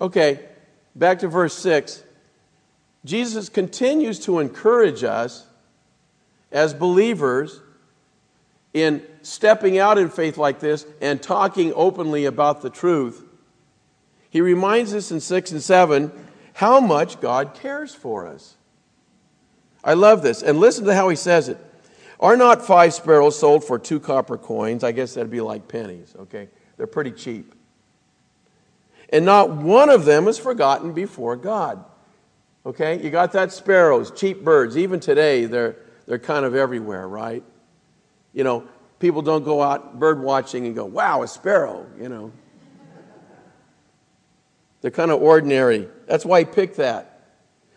Okay, 0.00 0.40
back 0.94 1.20
to 1.20 1.28
verse 1.28 1.54
6. 1.54 2.02
Jesus 3.04 3.48
continues 3.48 4.18
to 4.20 4.40
encourage 4.40 5.04
us 5.04 5.46
as 6.50 6.74
believers 6.74 7.60
in 8.74 9.02
stepping 9.22 9.78
out 9.78 9.96
in 9.96 10.10
faith 10.10 10.36
like 10.36 10.60
this 10.60 10.86
and 11.00 11.22
talking 11.22 11.72
openly 11.74 12.26
about 12.26 12.62
the 12.62 12.70
truth. 12.70 13.24
He 14.32 14.40
reminds 14.40 14.94
us 14.94 15.12
in 15.12 15.20
6 15.20 15.52
and 15.52 15.62
7 15.62 16.10
how 16.54 16.80
much 16.80 17.20
God 17.20 17.52
cares 17.52 17.94
for 17.94 18.26
us. 18.26 18.56
I 19.84 19.92
love 19.92 20.22
this. 20.22 20.42
And 20.42 20.58
listen 20.58 20.86
to 20.86 20.94
how 20.94 21.10
he 21.10 21.16
says 21.16 21.50
it. 21.50 21.58
Are 22.18 22.34
not 22.34 22.64
five 22.64 22.94
sparrows 22.94 23.38
sold 23.38 23.62
for 23.62 23.78
two 23.78 24.00
copper 24.00 24.38
coins? 24.38 24.84
I 24.84 24.92
guess 24.92 25.12
that'd 25.12 25.30
be 25.30 25.42
like 25.42 25.68
pennies, 25.68 26.14
okay? 26.18 26.48
They're 26.78 26.86
pretty 26.86 27.10
cheap. 27.10 27.54
And 29.10 29.26
not 29.26 29.50
one 29.50 29.90
of 29.90 30.06
them 30.06 30.26
is 30.28 30.38
forgotten 30.38 30.94
before 30.94 31.36
God. 31.36 31.84
Okay? 32.64 33.04
You 33.04 33.10
got 33.10 33.32
that 33.32 33.52
sparrows, 33.52 34.10
cheap 34.12 34.42
birds. 34.42 34.78
Even 34.78 34.98
today, 34.98 35.44
they're, 35.44 35.76
they're 36.06 36.18
kind 36.18 36.46
of 36.46 36.54
everywhere, 36.54 37.06
right? 37.06 37.42
You 38.32 38.44
know, 38.44 38.66
people 38.98 39.20
don't 39.20 39.44
go 39.44 39.60
out 39.60 40.00
bird 40.00 40.22
watching 40.22 40.64
and 40.64 40.74
go, 40.74 40.86
wow, 40.86 41.22
a 41.22 41.28
sparrow, 41.28 41.86
you 42.00 42.08
know. 42.08 42.32
They're 44.82 44.90
kind 44.90 45.10
of 45.10 45.22
ordinary. 45.22 45.88
That's 46.06 46.26
why 46.26 46.40
he 46.40 46.44
picked 46.44 46.76
that. 46.76 47.20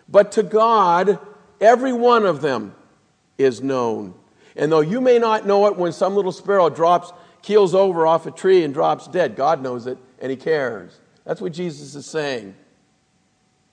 But 0.10 0.34
to 0.34 0.44
God, 0.44 1.20
every 1.62 1.94
one 1.94 2.26
of 2.26 2.41
them 2.41 2.76
is 3.38 3.62
known. 3.62 4.15
And 4.56 4.72
though 4.72 4.82
you 4.82 5.00
may 5.02 5.20
not 5.20 5.46
know 5.46 5.68
it 5.68 5.78
when 5.78 5.94
some 5.94 6.15
little 6.15 6.32
sparrow 6.32 6.70
drops, 6.70 7.13
keels 7.41 7.76
over 7.76 8.08
off 8.08 8.26
a 8.26 8.32
tree 8.32 8.63
and 8.63 8.74
drops 8.74 9.08
dead, 9.08 9.36
God 9.36 9.62
knows 9.62 9.88
it 9.88 9.98
and 10.20 10.32
He 10.32 10.36
cares. 10.36 11.00
That's 11.26 11.41
what 11.41 11.54
Jesus 11.54 11.96
is 11.96 12.06
saying. 12.06 12.56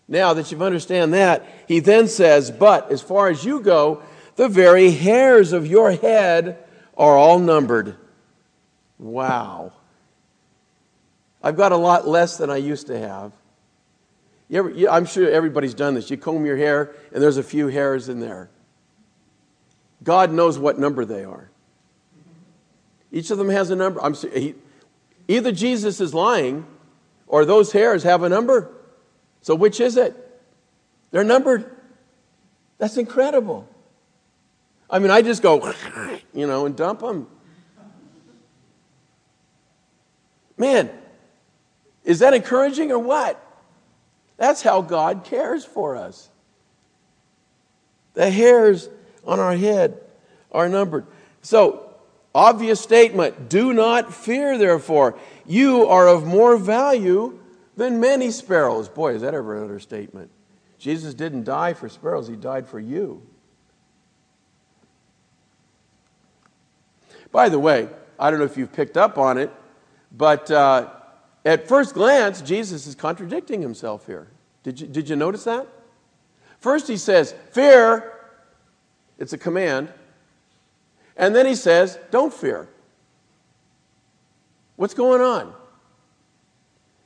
Now 0.09 0.35
that 0.35 0.51
you've 0.51 0.63
understand 0.63 1.15
that, 1.15 1.47
He 1.69 1.81
then 1.81 2.09
says, 2.09 2.51
But 2.51 2.93
as 2.93 3.01
far 3.01 3.29
as 3.29 3.45
you 3.45 3.61
go, 3.61 4.03
the 4.37 4.49
very 4.49 4.91
hairs 4.91 5.53
of 5.53 5.67
your 5.67 5.93
head 5.93 6.59
are 6.97 7.17
all 7.17 7.39
numbered. 7.39 7.97
Wow. 8.99 9.73
I've 11.43 11.57
got 11.57 11.73
a 11.73 11.77
lot 11.77 12.07
less 12.07 12.37
than 12.37 12.51
I 12.51 12.57
used 12.57 12.87
to 12.87 12.99
have. 12.99 13.33
You 14.49 14.59
ever, 14.59 14.71
you, 14.71 14.89
I'm 14.89 15.07
sure 15.07 15.29
everybody's 15.31 15.75
done 15.75 15.95
this. 15.95 16.11
You 16.11 16.17
comb 16.17 16.45
your 16.45 16.57
hair, 16.57 16.95
and 17.13 17.23
there's 17.23 17.39
a 17.39 17.43
few 17.43 17.69
hairs 17.69 18.09
in 18.09 18.21
there. 18.21 18.51
God 20.03 20.33
knows 20.33 20.59
what 20.59 20.79
number 20.79 21.05
they 21.05 21.25
are. 21.25 21.51
Each 23.11 23.31
of 23.31 23.39
them 23.39 23.49
has 23.49 23.71
a 23.71 23.77
number. 23.77 24.03
I'm, 24.03 24.15
he, 24.15 24.55
either 25.29 25.53
Jesus 25.53 26.01
is 26.01 26.15
lying 26.15 26.67
or 27.27 27.45
those 27.45 27.73
hairs 27.73 28.03
have 28.03 28.23
a 28.23 28.29
number. 28.29 28.71
So 29.41 29.55
which 29.55 29.81
is 29.81 29.97
it? 29.97 30.17
They're 31.11 31.25
numbered. 31.25 31.77
That's 32.79 32.97
incredible. 32.97 33.69
I 34.89 34.99
mean, 34.99 35.11
I 35.11 35.23
just 35.23 35.43
go, 35.43 35.73
you 36.35 36.47
know, 36.47 36.67
and 36.67 36.77
dump 36.77 37.01
them. 37.01 37.27
Man, 40.59 40.91
is 42.05 42.19
that 42.21 42.35
encouraging 42.35 42.91
or 42.91 42.99
what? 42.99 43.41
That's 44.37 44.63
how 44.63 44.83
God 44.83 45.25
cares 45.25 45.65
for 45.65 45.97
us. 45.97 46.29
The 48.15 48.31
hairs 48.31 48.89
on 49.25 49.39
our 49.39 49.57
head 49.57 50.01
are 50.51 50.69
numbered. 50.69 51.07
So, 51.43 51.95
obvious 52.35 52.81
statement 52.81 53.49
do 53.49 53.73
not 53.73 54.13
fear, 54.13 54.59
therefore. 54.59 55.19
You 55.47 55.87
are 55.87 56.09
of 56.09 56.27
more 56.27 56.57
value 56.57 57.39
than 57.77 58.01
many 58.01 58.31
sparrows. 58.31 58.89
Boy, 58.89 59.15
is 59.15 59.23
that 59.23 59.35
ever 59.35 59.57
an 59.57 59.63
understatement. 59.63 60.31
Jesus 60.79 61.15
didn't 61.15 61.45
die 61.45 61.75
for 61.75 61.89
sparrows, 61.89 62.29
he 62.29 62.37
died 62.37 62.69
for 62.69 62.81
you. 62.81 63.23
By 67.31 67.49
the 67.49 67.59
way, 67.59 67.89
I 68.19 68.31
don't 68.31 68.41
know 68.41 68.45
if 68.45 68.57
you've 68.57 68.73
picked 68.73 68.97
up 68.97 69.17
on 69.17 69.39
it, 69.39 69.51
but 70.11 70.51
uh, 70.51 70.91
at 71.45 71.69
first 71.69 71.95
glance, 71.95 72.41
Jesus 72.41 72.87
is 72.87 72.95
contradicting 72.95 73.63
himself 73.63 74.07
here. 74.07 74.29
Did 74.63 74.81
you, 74.81 74.87
did 74.87 75.09
you 75.09 75.17
notice 75.17 75.45
that? 75.45 75.67
First, 76.61 76.87
he 76.87 76.97
says, 76.97 77.35
Fear, 77.51 78.13
it's 79.19 79.33
a 79.33 79.39
command. 79.39 79.93
And 81.17 81.35
then 81.35 81.47
he 81.47 81.55
says, 81.55 81.99
Don't 82.11 82.33
fear. 82.33 82.69
What's 84.77 84.95
going 84.95 85.21
on? 85.21 85.53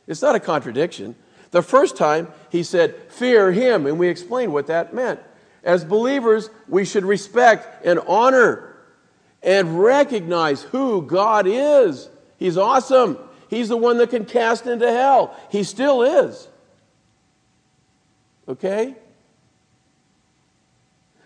It's 0.07 0.23
not 0.23 0.35
a 0.35 0.41
contradiction. 0.41 1.17
The 1.51 1.63
first 1.63 1.97
time 1.97 2.29
he 2.51 2.63
said, 2.63 2.95
Fear 3.11 3.53
him, 3.53 3.87
and 3.87 3.99
we 3.99 4.09
explained 4.09 4.53
what 4.53 4.67
that 4.67 4.93
meant. 4.93 5.21
As 5.65 5.85
believers, 5.85 6.51
we 6.69 6.85
should 6.85 7.05
respect 7.05 7.85
and 7.85 7.99
honor 8.07 8.77
and 9.43 9.83
recognize 9.83 10.63
who 10.63 11.03
God 11.03 11.47
is. 11.49 12.09
He's 12.39 12.57
awesome. 12.57 13.19
He's 13.49 13.69
the 13.69 13.77
one 13.77 13.99
that 13.99 14.11
can 14.11 14.25
cast 14.25 14.67
into 14.67 14.91
hell. 14.91 15.37
He 15.51 15.63
still 15.63 16.03
is. 16.03 16.49
Okay? 18.49 18.95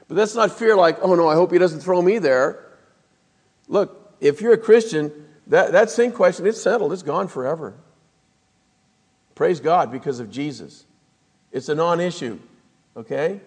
But 0.09 0.17
that's 0.17 0.35
not 0.35 0.51
fear 0.51 0.77
like, 0.77 0.99
oh 1.03 1.15
no, 1.15 1.29
I 1.29 1.35
hope 1.35 1.53
he 1.53 1.59
doesn't 1.59 1.81
throw 1.81 2.03
me 2.03 2.19
there. 2.19 2.65
Look, 3.69 4.15
if 4.21 4.41
you're 4.41 4.55
a 4.55 4.59
Christian, 4.59 5.29
that, 5.47 5.73
that 5.73 5.91
sin 5.91 6.13
question, 6.13 6.47
it's 6.47 6.61
settled. 6.61 6.93
It's 6.93 7.03
gone 7.03 7.29
forever. 7.29 7.75
Praise 9.35 9.61
God 9.61 9.91
because 9.91 10.21
of 10.21 10.31
Jesus. 10.31 10.85
It's 11.53 11.69
a 11.69 11.75
non 11.75 12.01
issue. 12.01 12.39
Okay? 12.97 13.41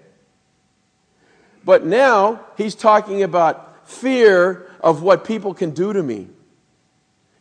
But 1.66 1.86
now 1.86 2.46
he's 2.58 2.76
talking 2.76 3.24
about 3.24 3.88
fear 3.88 4.70
of 4.80 5.02
what 5.02 5.26
people 5.26 5.54
can 5.54 5.72
do 5.72 5.94
to 5.94 6.02
me. 6.02 6.28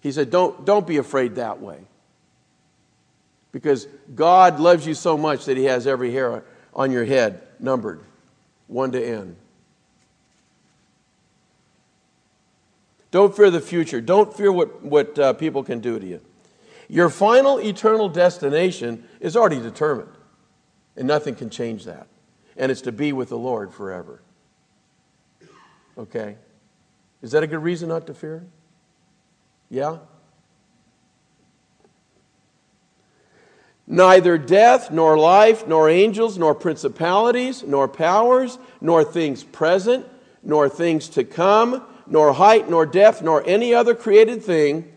He 0.03 0.13
said, 0.13 0.31
Don't, 0.31 0.67
don't 0.67 0.87
be 0.87 0.99
afraid 0.99 1.37
that 1.37 1.61
way. 1.63 1.79
Because 3.51 3.87
God 4.15 4.61
loves 4.61 4.87
you 4.87 4.93
so 4.93 5.17
much 5.17 5.47
that 5.47 5.57
He 5.57 5.65
has 5.65 5.87
every 5.87 6.13
hair 6.13 6.45
on 6.75 6.91
your 6.91 7.05
head 7.07 7.41
numbered, 7.59 8.03
one 8.67 8.93
to 8.93 9.03
end. 9.03 9.37
Don't 13.11 13.35
fear 13.35 13.51
the 13.51 13.61
future. 13.61 14.01
Don't 14.01 14.35
fear 14.35 14.53
what, 14.53 14.83
what 14.83 15.19
uh, 15.19 15.33
people 15.33 15.63
can 15.63 15.81
do 15.81 15.99
to 15.99 16.07
you. 16.07 16.21
Your 16.89 17.09
final 17.09 17.59
eternal 17.59 18.09
destination 18.09 19.07
is 19.21 19.37
already 19.37 19.61
determined, 19.61 20.13
and 20.97 21.09
nothing 21.09 21.35
can 21.35 21.49
change 21.49 21.85
that 21.85 22.07
and 22.57 22.71
it's 22.71 22.83
to 22.83 22.93
be 22.93 23.13
with 23.13 23.29
the 23.29 23.39
Lord 23.39 23.73
forever. 23.73 24.21
Okay? 25.97 26.37
Is 27.21 27.33
that 27.33 27.43
a 27.43 27.47
good 27.47 27.63
reason 27.63 27.89
not 27.89 28.07
to 28.07 28.15
fear? 28.15 28.45
Yeah? 29.73 29.97
Neither 33.87 34.37
death, 34.37 34.91
nor 34.91 35.17
life, 35.17 35.67
nor 35.67 35.89
angels, 35.89 36.37
nor 36.37 36.55
principalities, 36.55 37.63
nor 37.63 37.89
powers, 37.89 38.59
nor 38.83 39.03
things 39.03 39.43
present, 39.43 40.07
nor 40.43 40.69
things 40.69 41.09
to 41.11 41.25
come, 41.25 41.83
nor 42.07 42.35
height, 42.35 42.69
nor 42.69 42.85
depth, 42.85 43.23
nor 43.23 43.43
any 43.47 43.73
other 43.73 43.95
created 43.95 44.43
thing 44.43 44.93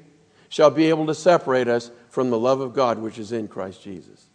shall 0.50 0.72
be 0.72 0.90
able 0.90 1.06
to 1.06 1.16
separate 1.16 1.70
us 1.70 1.90
from 2.10 2.30
the 2.30 2.38
love 2.38 2.60
of 2.60 2.74
God 2.74 3.00
which 3.00 3.18
is 3.18 3.32
in 3.32 3.48
Christ 3.48 3.82
Jesus. 3.82 4.26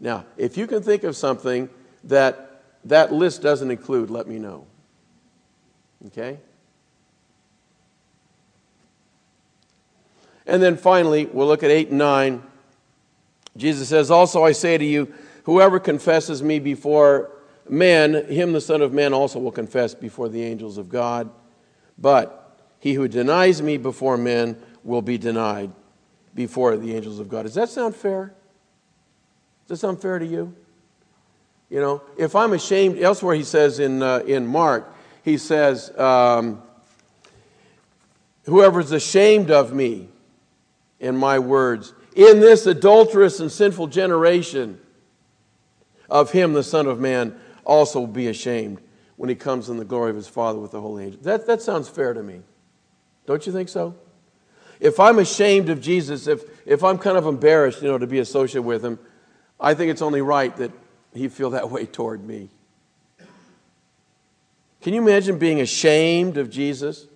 Now, 0.00 0.24
if 0.36 0.56
you 0.56 0.66
can 0.66 0.82
think 0.82 1.04
of 1.04 1.14
something 1.14 1.70
that 2.02 2.62
that 2.86 3.12
list 3.12 3.40
doesn't 3.40 3.70
include, 3.70 4.10
let 4.10 4.26
me 4.26 4.40
know. 4.40 4.66
Okay? 6.08 6.38
And 10.46 10.62
then 10.62 10.76
finally, 10.76 11.26
we'll 11.26 11.46
look 11.46 11.62
at 11.62 11.70
8 11.70 11.88
and 11.88 11.98
9. 11.98 12.42
Jesus 13.56 13.88
says, 13.88 14.10
Also 14.10 14.44
I 14.44 14.52
say 14.52 14.76
to 14.76 14.84
you, 14.84 15.12
whoever 15.44 15.80
confesses 15.80 16.42
me 16.42 16.58
before 16.58 17.30
men, 17.68 18.26
him 18.26 18.52
the 18.52 18.60
Son 18.60 18.82
of 18.82 18.92
Man 18.92 19.14
also 19.14 19.38
will 19.38 19.52
confess 19.52 19.94
before 19.94 20.28
the 20.28 20.42
angels 20.42 20.76
of 20.76 20.88
God. 20.88 21.30
But 21.98 22.58
he 22.80 22.94
who 22.94 23.08
denies 23.08 23.62
me 23.62 23.76
before 23.76 24.16
men 24.16 24.60
will 24.82 25.02
be 25.02 25.16
denied 25.16 25.70
before 26.34 26.76
the 26.76 26.94
angels 26.94 27.20
of 27.20 27.28
God. 27.28 27.44
Does 27.44 27.54
that 27.54 27.70
sound 27.70 27.94
fair? 27.94 28.34
Does 29.66 29.80
that 29.80 29.86
sound 29.86 30.02
fair 30.02 30.18
to 30.18 30.26
you? 30.26 30.54
You 31.70 31.80
know, 31.80 32.02
if 32.18 32.36
I'm 32.36 32.52
ashamed, 32.52 32.98
elsewhere 32.98 33.34
he 33.34 33.44
says 33.44 33.78
in, 33.78 34.02
uh, 34.02 34.18
in 34.26 34.46
Mark, 34.46 34.92
he 35.24 35.38
says, 35.38 35.96
um, 35.98 36.62
Whoever's 38.44 38.92
ashamed 38.92 39.50
of 39.50 39.72
me 39.72 40.08
and 41.00 41.18
my 41.18 41.38
words, 41.38 41.92
in 42.14 42.40
this 42.40 42.66
adulterous 42.66 43.40
and 43.40 43.50
sinful 43.50 43.88
generation, 43.88 44.80
of 46.08 46.30
him 46.32 46.52
the 46.52 46.62
Son 46.62 46.86
of 46.86 47.00
Man 47.00 47.38
also 47.64 48.06
be 48.06 48.28
ashamed 48.28 48.80
when 49.16 49.28
he 49.28 49.34
comes 49.34 49.68
in 49.68 49.76
the 49.76 49.84
glory 49.84 50.10
of 50.10 50.16
his 50.16 50.28
Father 50.28 50.58
with 50.58 50.72
the 50.72 50.80
holy 50.80 51.04
angels. 51.04 51.24
That, 51.24 51.46
that 51.46 51.62
sounds 51.62 51.88
fair 51.88 52.12
to 52.12 52.22
me. 52.22 52.40
Don't 53.26 53.46
you 53.46 53.52
think 53.52 53.68
so? 53.68 53.94
If 54.80 55.00
I'm 55.00 55.18
ashamed 55.18 55.70
of 55.70 55.80
Jesus, 55.80 56.26
if, 56.26 56.42
if 56.66 56.84
I'm 56.84 56.98
kind 56.98 57.16
of 57.16 57.26
embarrassed, 57.26 57.80
you 57.80 57.88
know, 57.88 57.98
to 57.98 58.06
be 58.06 58.18
associated 58.18 58.62
with 58.62 58.84
him, 58.84 58.98
I 59.58 59.74
think 59.74 59.90
it's 59.90 60.02
only 60.02 60.20
right 60.20 60.54
that 60.56 60.72
he 61.14 61.28
feel 61.28 61.50
that 61.50 61.70
way 61.70 61.86
toward 61.86 62.24
me. 62.24 62.50
Can 64.82 64.92
you 64.92 65.00
imagine 65.00 65.38
being 65.38 65.60
ashamed 65.60 66.36
of 66.36 66.50
Jesus? 66.50 67.06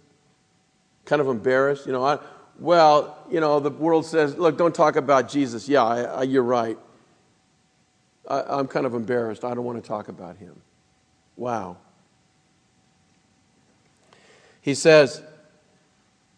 Kind 1.04 1.20
of 1.20 1.28
embarrassed? 1.28 1.84
You 1.84 1.92
know, 1.92 2.04
I, 2.04 2.18
well, 2.58 3.18
you 3.30 3.40
know, 3.40 3.60
the 3.60 3.70
world 3.70 4.04
says, 4.04 4.36
look, 4.36 4.58
don't 4.58 4.74
talk 4.74 4.96
about 4.96 5.28
Jesus. 5.28 5.68
Yeah, 5.68 5.84
I, 5.84 6.00
I, 6.02 6.22
you're 6.24 6.42
right. 6.42 6.78
I, 8.28 8.42
I'm 8.42 8.66
kind 8.66 8.86
of 8.86 8.94
embarrassed. 8.94 9.44
I 9.44 9.54
don't 9.54 9.64
want 9.64 9.82
to 9.82 9.86
talk 9.86 10.08
about 10.08 10.36
him. 10.36 10.60
Wow. 11.36 11.76
He 14.60 14.74
says, 14.74 15.22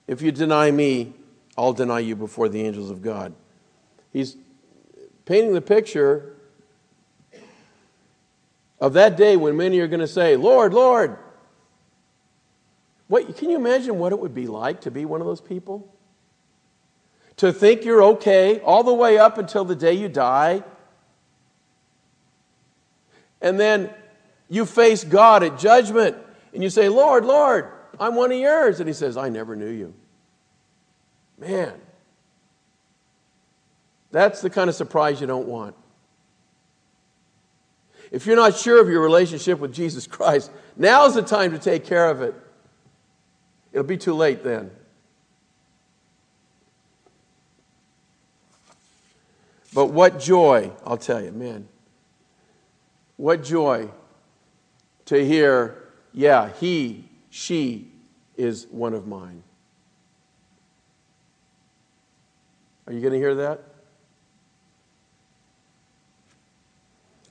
if 0.07 0.21
you 0.21 0.31
deny 0.31 0.71
me, 0.71 1.15
I'll 1.57 1.73
deny 1.73 2.01
you 2.01 2.17
before 2.17 2.49
the 2.49 2.63
angels 2.63 2.91
of 2.91 3.03
God. 3.03 3.35
He's 4.13 4.37
painting 5.25 5.55
the 5.55 5.61
picture 5.63 6.37
of 8.81 8.93
that 8.95 9.17
day 9.17 9.37
when 9.37 9.57
many 9.57 9.79
are 9.81 9.89
going 9.89 10.01
to 10.01 10.09
say, 10.09 10.37
Lord, 10.37 10.75
Lord. 10.75 11.17
What, 13.09 13.37
can 13.37 13.51
you 13.51 13.57
imagine 13.57 13.99
what 13.99 14.13
it 14.13 14.21
would 14.21 14.35
be 14.35 14.47
like 14.47 14.83
to 14.83 14.91
be 14.91 15.05
one 15.05 15.21
of 15.21 15.27
those 15.27 15.41
people? 15.41 15.93
To 17.41 17.55
think 17.55 17.87
you're 17.87 18.03
okay 18.03 18.61
all 18.61 18.85
the 18.85 18.93
way 18.93 19.17
up 19.17 19.39
until 19.39 19.65
the 19.65 19.75
day 19.75 19.95
you 19.95 20.11
die. 20.11 20.63
And 23.41 23.59
then 23.59 23.89
you 24.51 24.67
face 24.67 25.05
God 25.05 25.43
at 25.43 25.59
judgment 25.59 26.19
and 26.53 26.63
you 26.63 26.69
say, 26.69 26.91
Lord, 26.91 27.25
Lord, 27.25 27.73
I'm 27.99 28.15
one 28.15 28.31
of 28.31 28.37
yours. 28.37 28.79
And 28.79 28.87
He 28.87 28.93
says, 28.93 29.17
I 29.17 29.31
never 29.31 29.57
knew 29.57 29.71
you. 29.71 29.95
Man, 31.39 31.73
that's 34.11 34.43
the 34.43 34.51
kind 34.51 34.69
of 34.69 34.77
surprise 34.77 35.19
you 35.19 35.27
don't 35.27 35.49
want. 35.49 35.75
If 38.11 38.27
you're 38.27 38.37
not 38.37 38.55
sure 38.55 38.83
of 38.83 38.91
your 38.91 39.01
relationship 39.01 39.61
with 39.61 39.73
Jesus 39.73 40.07
Christ, 40.07 40.51
now's 40.77 41.15
the 41.15 41.23
time 41.23 41.53
to 41.53 41.59
take 41.59 41.87
care 41.87 42.11
of 42.11 42.21
it. 42.21 42.35
It'll 43.73 43.87
be 43.87 43.97
too 43.97 44.13
late 44.13 44.45
then. 44.45 44.73
But 49.73 49.87
what 49.87 50.19
joy, 50.19 50.73
I'll 50.85 50.97
tell 50.97 51.23
you, 51.23 51.33
man. 51.33 51.69
What 53.17 53.45
joy 53.45 53.89
to 55.07 55.25
hear, 55.25 55.89
yeah, 56.13 56.51
he, 56.59 57.05
she 57.31 57.93
is 58.37 58.67
one 58.71 58.95
of 58.95 59.07
mine. 59.07 59.43
Are 62.87 62.93
you 62.93 63.01
going 63.01 63.13
to 63.13 63.19
hear 63.19 63.35
that? 63.37 63.63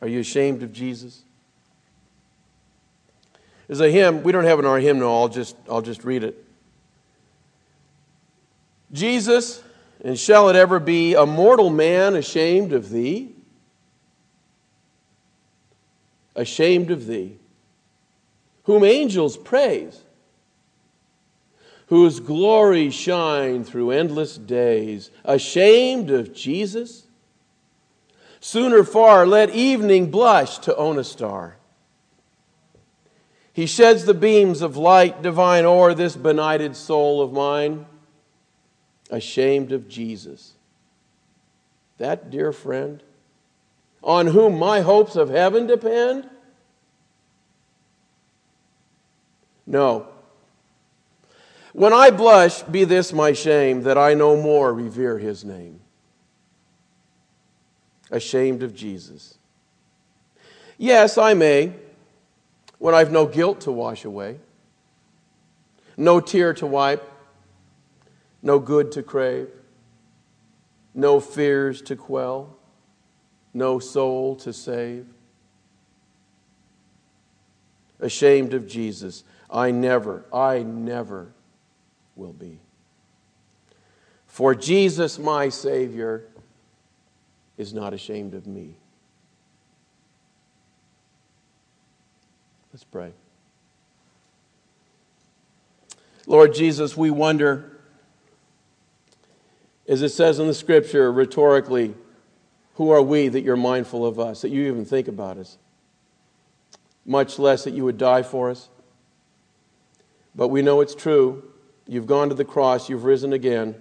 Are 0.01 0.07
you 0.07 0.19
ashamed 0.19 0.63
of 0.63 0.71
Jesus? 0.71 1.23
There's 3.67 3.81
a 3.81 3.91
hymn, 3.91 4.23
we 4.23 4.31
don't 4.31 4.45
have 4.45 4.59
it 4.59 4.61
in 4.61 4.65
our 4.65 4.79
hymnal, 4.79 5.13
I'll 5.13 5.27
just, 5.27 5.55
I'll 5.69 5.81
just 5.81 6.03
read 6.03 6.23
it. 6.23 6.43
Jesus, 8.91 9.61
and 10.03 10.17
shall 10.17 10.49
it 10.49 10.55
ever 10.55 10.79
be 10.79 11.13
a 11.13 11.25
mortal 11.25 11.69
man 11.69 12.15
ashamed 12.15 12.73
of 12.73 12.89
thee? 12.89 13.35
Ashamed 16.35 16.89
of 16.89 17.05
thee, 17.05 17.37
whom 18.63 18.85
angels 18.85 19.35
praise, 19.35 20.03
whose 21.87 22.21
glory 22.21 22.89
shine 22.91 23.63
through 23.65 23.91
endless 23.91 24.37
days, 24.37 25.11
ashamed 25.25 26.09
of 26.11 26.33
Jesus? 26.33 27.07
Sooner 28.39 28.85
far 28.85 29.25
let 29.25 29.49
evening 29.49 30.09
blush 30.09 30.59
to 30.59 30.75
own 30.77 30.97
a 30.97 31.03
star. 31.03 31.57
He 33.51 33.65
sheds 33.65 34.05
the 34.05 34.13
beams 34.13 34.61
of 34.61 34.77
light 34.77 35.21
divine 35.21 35.65
o'er 35.65 35.93
this 35.93 36.15
benighted 36.15 36.77
soul 36.77 37.21
of 37.21 37.33
mine, 37.33 37.85
ashamed 39.09 39.71
of 39.71 39.87
Jesus. 39.87 40.53
That 41.97 42.29
dear 42.29 42.51
friend, 42.51 43.03
on 44.01 44.27
whom 44.27 44.57
my 44.57 44.81
hopes 44.81 45.15
of 45.15 45.29
heaven 45.29 45.67
depend? 45.67 46.29
No. 49.67 50.07
When 51.73 51.93
I 51.93 52.09
blush, 52.09 52.63
be 52.63 52.83
this 52.83 53.13
my 53.13 53.33
shame, 53.33 53.83
that 53.83 53.97
I 53.97 54.13
no 54.13 54.35
more 54.35 54.73
revere 54.73 55.17
his 55.17 55.43
name. 55.43 55.79
Ashamed 58.11 58.63
of 58.63 58.73
Jesus. 58.73 59.37
Yes, 60.77 61.17
I 61.17 61.33
may, 61.33 61.73
when 62.79 62.95
I've 62.95 63.11
no 63.11 63.27
guilt 63.27 63.61
to 63.61 63.71
wash 63.71 64.05
away, 64.05 64.39
no 65.97 66.19
tear 66.19 66.53
to 66.55 66.65
wipe, 66.65 67.08
no 68.41 68.59
good 68.59 68.91
to 68.93 69.03
crave, 69.03 69.49
no 70.93 71.19
fears 71.19 71.81
to 71.83 71.95
quell, 71.95 72.55
no 73.53 73.79
soul 73.79 74.35
to 74.37 74.53
save. 74.53 75.05
Ashamed 77.99 78.53
of 78.53 78.65
Jesus, 78.67 79.23
I 79.49 79.71
never, 79.71 80.23
I 80.33 80.63
never 80.63 81.33
will 82.15 82.33
be. 82.33 82.59
For 84.25 84.55
Jesus, 84.55 85.19
my 85.19 85.49
Savior, 85.49 86.25
is 87.57 87.73
not 87.73 87.93
ashamed 87.93 88.33
of 88.33 88.47
me. 88.47 88.75
Let's 92.71 92.85
pray. 92.85 93.11
Lord 96.25 96.53
Jesus, 96.53 96.95
we 96.95 97.09
wonder, 97.09 97.78
as 99.89 100.03
it 100.03 100.09
says 100.09 100.39
in 100.39 100.45
the 100.45 100.53
scripture 100.53 101.11
rhetorically, 101.11 101.95
who 102.75 102.91
are 102.91 103.01
we 103.01 103.27
that 103.27 103.41
you're 103.41 103.57
mindful 103.57 104.05
of 104.05 104.19
us, 104.19 104.43
that 104.43 104.49
you 104.49 104.67
even 104.67 104.85
think 104.85 105.07
about 105.07 105.37
us? 105.37 105.57
Much 107.05 107.39
less 107.39 107.63
that 107.63 107.73
you 107.73 107.83
would 107.83 107.97
die 107.97 108.21
for 108.21 108.51
us. 108.51 108.69
But 110.35 110.49
we 110.49 110.61
know 110.61 110.79
it's 110.79 110.93
true. 110.93 111.43
You've 111.87 112.05
gone 112.05 112.29
to 112.29 112.35
the 112.35 112.45
cross, 112.45 112.87
you've 112.87 113.03
risen 113.03 113.33
again, 113.33 113.75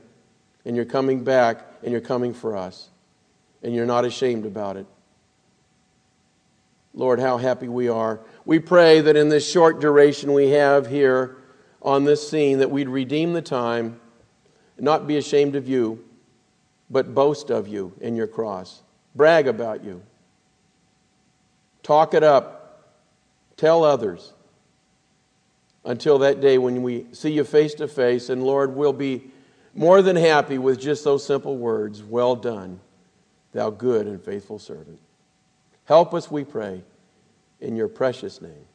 and 0.65 0.75
you're 0.75 0.87
coming 0.87 1.23
back, 1.23 1.65
and 1.83 1.93
you're 1.93 2.01
coming 2.01 2.33
for 2.33 2.57
us. 2.57 2.89
And 3.63 3.75
you're 3.75 3.87
not 3.87 4.07
ashamed 4.07 4.47
about 4.47 4.79
it. 4.79 4.87
Lord, 6.95 7.21
how 7.21 7.37
happy 7.37 7.69
we 7.69 7.89
are. 7.89 8.21
We 8.47 8.61
pray 8.61 9.03
that 9.03 9.15
in 9.15 9.29
this 9.29 9.49
short 9.49 9.79
duration 9.79 10.33
we 10.33 10.51
have 10.51 10.87
here 10.87 11.37
on 11.83 12.05
this 12.05 12.29
scene 12.29 12.59
that 12.59 12.71
we'd 12.71 12.89
redeem 12.89 13.35
the 13.35 13.43
time, 13.43 14.01
not 14.79 15.07
be 15.07 15.17
ashamed 15.17 15.57
of 15.57 15.69
you, 15.69 16.05
but 16.91 17.15
boast 17.15 17.51
of 17.51 17.69
you 17.69 17.93
in 18.01 18.17
your 18.17 18.27
cross. 18.27 18.83
Brag 19.15 19.49
about 19.49 19.85
you. 19.85 20.03
Talk 21.83 22.15
it 22.15 22.23
up. 22.23 22.95
Tell 23.57 23.85
others. 23.85 24.33
Until 25.85 26.19
that 26.19 26.41
day 26.41 26.59
when 26.59 26.83
we 26.83 27.07
see 27.13 27.33
you 27.33 27.45
face 27.45 27.75
to 27.75 27.89
face, 27.89 28.29
and 28.29 28.43
Lord, 28.43 28.75
we'll 28.75 28.93
be 28.93 29.31
more 29.75 30.03
than 30.03 30.17
happy 30.17 30.59
with 30.59 30.81
just 30.81 31.05
those 31.05 31.25
simple 31.25 31.57
words 31.57 32.03
Well 32.03 32.37
done, 32.37 32.81
thou 33.53 33.71
good 33.71 34.07
and 34.07 34.23
faithful 34.23 34.59
servant. 34.59 35.01
Help 35.85 36.13
us, 36.13 36.31
we 36.31 36.45
pray, 36.45 36.83
in 37.61 37.75
your 37.77 37.89
precious 37.89 38.43
name. 38.43 38.67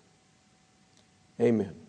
Amen. 1.39 1.82